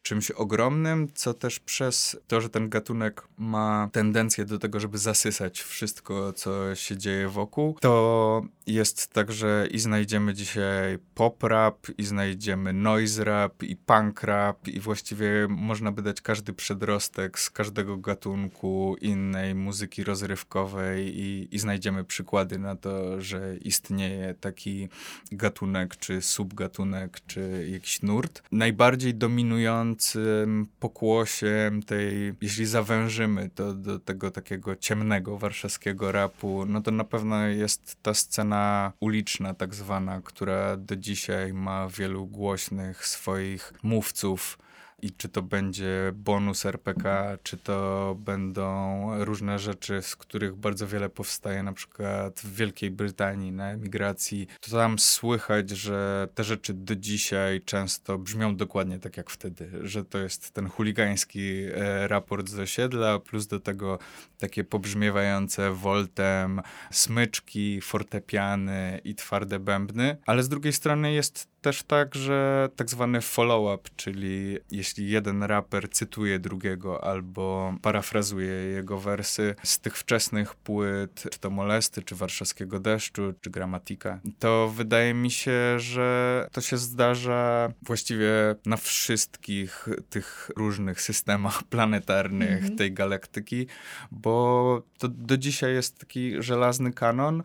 czymś 0.02 0.30
ogromnym, 0.30 1.08
co 1.14 1.34
też 1.34 1.60
przez 1.60 2.16
to, 2.26 2.40
że 2.40 2.48
ten 2.48 2.68
gatunek 2.68 3.22
ma 3.38 3.88
tendencję 3.92 4.44
do 4.44 4.58
tego, 4.58 4.80
żeby 4.80 4.98
zasysać 4.98 5.60
wszystko, 5.60 6.32
co 6.32 6.74
się 6.74 6.96
dzieje 6.96 7.28
wokół, 7.28 7.76
to 7.80 8.42
jest 8.66 9.12
tak, 9.12 9.32
że 9.32 9.68
i 9.70 9.78
znajdziemy 9.78 10.34
dzisiaj 10.34 10.98
pop 11.14 11.42
rap, 11.42 11.86
i 11.98 12.04
znajdziemy 12.04 12.72
noise 12.72 13.24
rap, 13.24 13.62
i 13.62 13.76
punk 13.76 14.22
rap, 14.22 14.68
i 14.68 14.80
właściwie 14.80 15.46
można 15.48 15.92
by 15.92 16.02
dać 16.02 16.20
każdy 16.20 16.52
przedrostek 16.52 17.38
z 17.38 17.50
każdego 17.50 17.96
gatunku 17.96 18.96
innej 19.00 19.54
muzyki 19.54 20.04
rozrywkowej 20.04 21.18
i, 21.18 21.48
i 21.54 21.58
znajdziemy 21.58 22.04
przykłady 22.04 22.58
na 22.58 22.76
to, 22.76 23.20
że 23.20 23.56
istnieje 23.56 24.34
taki 24.40 24.88
gatunek, 25.32 25.96
czy 25.96 26.22
subgatunek, 26.22 27.20
czy 27.26 27.68
jakiś 27.72 28.02
nurt. 28.02 28.42
Najbardziej 28.52 29.14
dominującym 29.90 30.66
pokłosiem 30.80 31.82
tej, 31.82 32.34
jeśli 32.40 32.66
zawężymy 32.66 33.50
to 33.54 33.74
do 33.74 33.98
tego 33.98 34.30
takiego 34.30 34.76
ciemnego 34.76 35.38
warszawskiego 35.38 36.12
rapu, 36.12 36.66
no 36.66 36.80
to 36.80 36.90
na 36.90 37.04
pewno 37.04 37.46
jest 37.46 37.96
ta 38.02 38.14
scena 38.14 38.92
uliczna, 39.00 39.54
tak 39.54 39.74
zwana, 39.74 40.20
która 40.24 40.76
do 40.76 40.96
dzisiaj 40.96 41.52
ma 41.52 41.88
wielu 41.88 42.26
głośnych 42.26 43.06
swoich 43.06 43.72
mówców 43.82 44.58
i 45.02 45.12
czy 45.12 45.28
to 45.28 45.42
będzie 45.42 46.12
bonus 46.14 46.66
RPK, 46.66 47.38
czy 47.42 47.56
to 47.56 48.16
będą 48.18 49.24
różne 49.24 49.58
rzeczy, 49.58 50.02
z 50.02 50.16
których 50.16 50.56
bardzo 50.56 50.86
wiele 50.86 51.08
powstaje, 51.08 51.62
na 51.62 51.72
przykład 51.72 52.40
w 52.40 52.54
Wielkiej 52.54 52.90
Brytanii 52.90 53.52
na 53.52 53.70
emigracji, 53.70 54.46
to 54.60 54.70
tam 54.70 54.98
słychać, 54.98 55.70
że 55.70 56.28
te 56.34 56.44
rzeczy 56.44 56.74
do 56.74 56.96
dzisiaj 56.96 57.60
często 57.60 58.18
brzmią 58.18 58.56
dokładnie 58.56 58.98
tak 58.98 59.16
jak 59.16 59.30
wtedy, 59.30 59.70
że 59.82 60.04
to 60.04 60.18
jest 60.18 60.50
ten 60.50 60.68
chuligański 60.68 61.62
e, 61.74 62.08
raport 62.08 62.48
z 62.48 62.58
osiedla, 62.58 63.18
plus 63.18 63.46
do 63.46 63.60
tego 63.60 63.98
takie 64.38 64.64
pobrzmiewające 64.64 65.74
woltem 65.74 66.60
smyczki, 66.90 67.80
fortepiany 67.80 69.00
i 69.04 69.14
twarde 69.14 69.58
bębny, 69.58 70.16
ale 70.26 70.42
z 70.42 70.48
drugiej 70.48 70.72
strony 70.72 71.12
jest 71.12 71.49
też 71.60 71.82
tak, 71.82 72.14
że 72.14 72.68
tak 72.76 72.90
zwany 72.90 73.20
follow-up, 73.20 73.90
czyli 73.96 74.58
jeśli 74.70 75.10
jeden 75.10 75.42
raper 75.42 75.90
cytuje 75.90 76.38
drugiego 76.38 77.04
albo 77.04 77.74
parafrazuje 77.82 78.52
jego 78.52 78.98
wersy 78.98 79.54
z 79.62 79.78
tych 79.78 79.96
wczesnych 79.96 80.54
płyt, 80.54 81.24
czy 81.30 81.38
to 81.38 81.50
Molesty, 81.50 82.02
czy 82.02 82.14
Warszawskiego 82.14 82.80
Deszczu, 82.80 83.34
czy 83.40 83.50
Gramatika, 83.50 84.20
to 84.38 84.68
wydaje 84.68 85.14
mi 85.14 85.30
się, 85.30 85.78
że 85.78 86.48
to 86.52 86.60
się 86.60 86.76
zdarza 86.76 87.72
właściwie 87.82 88.30
na 88.66 88.76
wszystkich 88.76 89.88
tych 90.10 90.50
różnych 90.56 91.00
systemach 91.00 91.62
planetarnych 91.70 92.58
mm 92.58 92.70
-hmm. 92.70 92.78
tej 92.78 92.92
galaktyki, 92.92 93.66
bo 94.10 94.82
to 94.98 95.08
do 95.08 95.36
dzisiaj 95.36 95.74
jest 95.74 95.98
taki 95.98 96.42
żelazny 96.42 96.92
kanon 96.92 97.42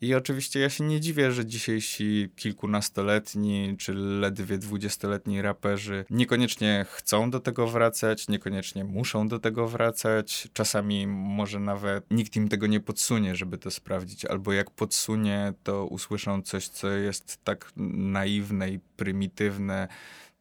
i 0.00 0.14
oczywiście 0.14 0.60
ja 0.60 0.70
się 0.70 0.84
nie 0.84 1.00
dziwię, 1.00 1.32
że 1.32 1.46
dzisiejsi 1.46 2.30
kilkunastoletni 2.36 3.55
czy 3.78 3.94
ledwie 3.94 4.58
dwudziestoletni 4.58 5.42
raperzy 5.42 6.04
niekoniecznie 6.10 6.86
chcą 6.88 7.30
do 7.30 7.40
tego 7.40 7.66
wracać, 7.66 8.28
niekoniecznie 8.28 8.84
muszą 8.84 9.28
do 9.28 9.38
tego 9.38 9.68
wracać. 9.68 10.48
Czasami 10.52 11.06
może 11.06 11.60
nawet 11.60 12.10
nikt 12.10 12.36
im 12.36 12.48
tego 12.48 12.66
nie 12.66 12.80
podsunie, 12.80 13.34
żeby 13.34 13.58
to 13.58 13.70
sprawdzić, 13.70 14.24
albo 14.24 14.52
jak 14.52 14.70
podsunie, 14.70 15.52
to 15.62 15.86
usłyszą 15.86 16.42
coś, 16.42 16.68
co 16.68 16.88
jest 16.88 17.44
tak 17.44 17.72
naiwne 17.76 18.70
i 18.70 18.78
prymitywne, 18.96 19.88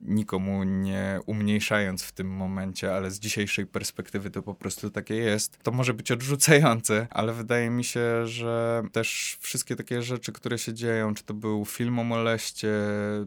nikomu 0.08 0.64
nie 0.64 1.20
umniejszając 1.26 2.04
w 2.04 2.12
tym 2.12 2.28
momencie, 2.28 2.96
ale 2.96 3.12
z 3.12 3.20
dzisiejszej 3.20 3.66
perspektywy 3.66 4.30
to 4.30 4.42
po 4.42 4.56
prostu 4.56 4.90
takie 4.90 5.16
jest. 5.16 5.58
To 5.64 5.72
może 5.72 5.94
być 5.94 6.12
odrzucające, 6.12 7.08
ale 7.10 7.34
wydaje 7.34 7.70
mi 7.70 7.84
się, 7.84 8.28
że 8.28 8.84
też 8.92 9.38
wszystkie 9.40 9.76
takie 9.76 10.02
rzeczy, 10.02 10.32
które 10.32 10.58
się 10.58 10.74
dzieją, 10.74 11.14
czy 11.14 11.24
to 11.24 11.34
był 11.34 11.66
film 11.66 12.00
o 12.00 12.04
moleście, 12.04 12.74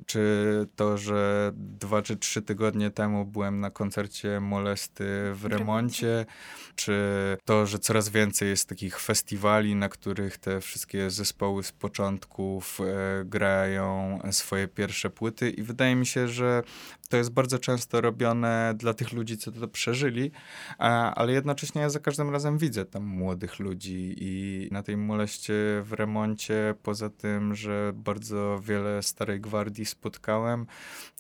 czy 0.07 0.67
to, 0.77 0.99
że 0.99 1.53
dwa 1.55 2.03
czy 2.03 2.17
trzy 2.17 2.43
tygodnie 2.43 2.91
temu 2.91 3.25
byłem 3.25 3.61
na 3.61 3.71
koncercie 3.71 4.41
molesty 4.41 5.05
w 5.35 5.45
remoncie, 5.45 6.27
czy 6.77 6.97
to, 7.45 7.67
że 7.67 7.79
coraz 7.79 8.09
więcej 8.09 8.49
jest 8.49 8.69
takich 8.69 9.01
festiwali, 9.01 9.75
na 9.75 9.89
których 9.89 10.39
te 10.39 10.61
wszystkie 10.61 11.11
zespoły 11.11 11.63
z 11.63 11.73
początków 11.73 12.81
e, 12.81 13.25
grają 13.25 14.19
swoje 14.31 14.69
pierwsze 14.69 15.11
płyty 15.11 15.51
i 15.51 15.63
wydaje 15.63 15.97
mi 15.97 16.07
się, 16.07 16.29
że 16.29 16.63
to 17.09 17.17
jest 17.17 17.31
bardzo 17.31 17.59
często 17.59 18.01
robione 18.01 18.75
dla 18.77 18.95
tych 18.95 19.13
ludzi, 19.13 19.39
co 19.39 19.53
to 19.53 19.69
przeżyli, 19.69 20.31
ale 21.15 21.33
jednocześnie 21.33 21.81
ja 21.81 21.91
za 21.91 22.01
każdym 22.01 22.31
razem 22.31 22.59
widzę 22.59 22.85
tam 22.85 23.05
młodych 23.05 23.59
ludzi 23.59 24.15
i 24.19 24.69
na 24.73 24.83
tej 24.83 24.97
moleście 24.97 25.55
w 25.83 25.93
remoncie, 25.93 26.75
poza 26.83 27.11
tym, 27.11 27.55
że 27.55 27.93
bardzo 27.95 28.61
wiele 28.63 29.03
starej 29.03 29.41
gwardii 29.41 29.87
spotkałem, 29.87 30.67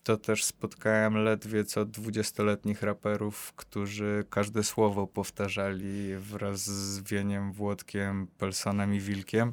to 0.02 0.16
też 0.16 0.44
spotkałem 0.44 1.14
ledwie 1.24 1.64
co 1.64 1.84
dwudziestoletnich 1.84 2.82
raperów, 2.82 3.52
którzy 3.56 4.24
każde 4.30 4.64
słowo 4.64 5.06
powtarzali 5.06 6.16
wraz 6.16 6.60
z 6.60 7.00
Wieniem, 7.00 7.52
Włodkiem, 7.52 8.26
Pelsonem 8.38 8.94
i 8.94 9.00
Wilkiem, 9.00 9.52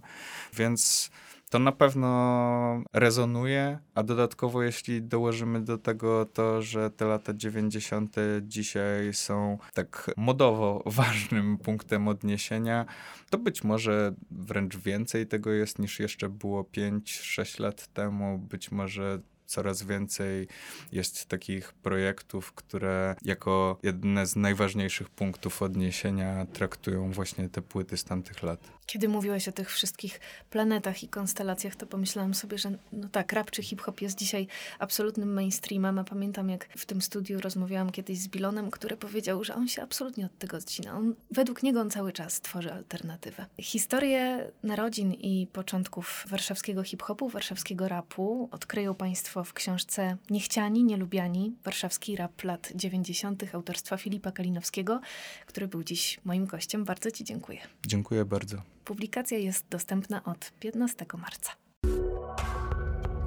więc 0.53 1.11
to 1.49 1.59
na 1.59 1.71
pewno 1.71 2.83
rezonuje, 2.93 3.79
a 3.95 4.03
dodatkowo 4.03 4.63
jeśli 4.63 5.01
dołożymy 5.01 5.61
do 5.61 5.77
tego 5.77 6.25
to, 6.25 6.61
że 6.61 6.89
te 6.89 7.05
lata 7.05 7.33
90. 7.33 8.15
dzisiaj 8.41 9.13
są 9.13 9.57
tak 9.73 10.11
modowo 10.17 10.83
ważnym 10.85 11.57
punktem 11.57 12.07
odniesienia, 12.07 12.85
to 13.29 13.37
być 13.37 13.63
może 13.63 14.13
wręcz 14.31 14.77
więcej 14.77 15.27
tego 15.27 15.51
jest 15.51 15.79
niż 15.79 15.99
jeszcze 15.99 16.29
było 16.29 16.63
5-6 16.63 17.59
lat 17.59 17.87
temu, 17.87 18.39
być 18.39 18.71
może 18.71 19.19
coraz 19.45 19.83
więcej 19.83 20.47
jest 20.91 21.25
takich 21.25 21.73
projektów, 21.73 22.53
które 22.53 23.15
jako 23.21 23.79
jedne 23.83 24.25
z 24.25 24.35
najważniejszych 24.35 25.09
punktów 25.09 25.61
odniesienia 25.61 26.45
traktują 26.45 27.11
właśnie 27.11 27.49
te 27.49 27.61
płyty 27.61 27.97
z 27.97 28.03
tamtych 28.03 28.43
lat. 28.43 28.59
Kiedy 28.85 29.09
mówiłeś 29.09 29.47
o 29.47 29.51
tych 29.51 29.71
wszystkich 29.71 30.19
planetach 30.49 31.03
i 31.03 31.07
konstelacjach, 31.07 31.75
to 31.75 31.85
pomyślałam 31.87 32.33
sobie, 32.33 32.57
że 32.57 32.71
no 32.91 33.09
tak, 33.09 33.33
rap 33.33 33.51
czy 33.51 33.63
hip-hop 33.63 34.01
jest 34.01 34.17
dzisiaj 34.17 34.47
absolutnym 34.79 35.33
mainstreamem, 35.33 35.99
a 35.99 36.03
pamiętam 36.03 36.49
jak 36.49 36.67
w 36.77 36.85
tym 36.85 37.01
studiu 37.01 37.41
rozmawiałam 37.41 37.91
kiedyś 37.91 38.19
z 38.19 38.27
Bilonem, 38.27 38.71
który 38.71 38.97
powiedział, 38.97 39.43
że 39.43 39.55
on 39.55 39.67
się 39.67 39.81
absolutnie 39.81 40.25
od 40.25 40.37
tego 40.37 40.57
odcina. 40.57 40.97
On, 40.97 41.15
według 41.31 41.63
niego 41.63 41.81
on 41.81 41.89
cały 41.89 42.11
czas 42.11 42.41
tworzy 42.41 42.73
alternatywę. 42.73 43.45
Historię 43.59 44.51
narodzin 44.63 45.13
i 45.13 45.47
początków 45.53 46.25
warszawskiego 46.29 46.83
hip-hopu, 46.83 47.29
warszawskiego 47.29 47.87
rapu 47.87 48.49
odkryją 48.51 48.95
Państwo 48.95 49.34
Państwo 49.35 49.51
w 49.51 49.53
książce 49.53 50.17
Niechciani, 50.29 50.83
Nielubiani, 50.83 51.55
warszawski 51.63 52.15
rap 52.15 52.43
lat 52.43 52.71
90. 52.75 53.43
autorstwa 53.53 53.97
Filipa 53.97 54.31
Kalinowskiego, 54.31 55.01
który 55.45 55.67
był 55.67 55.83
dziś 55.83 56.19
moim 56.25 56.45
gościem. 56.45 56.85
Bardzo 56.85 57.11
Ci 57.11 57.23
dziękuję. 57.23 57.59
Dziękuję 57.87 58.25
bardzo. 58.25 58.57
Publikacja 58.85 59.37
jest 59.37 59.65
dostępna 59.69 60.23
od 60.23 60.51
15 60.59 61.05
marca. 61.17 61.51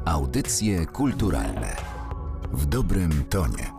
Audycje 0.05 0.87
kulturalne 0.87 1.77
w 2.53 2.67
dobrym 2.67 3.25
tonie. 3.25 3.78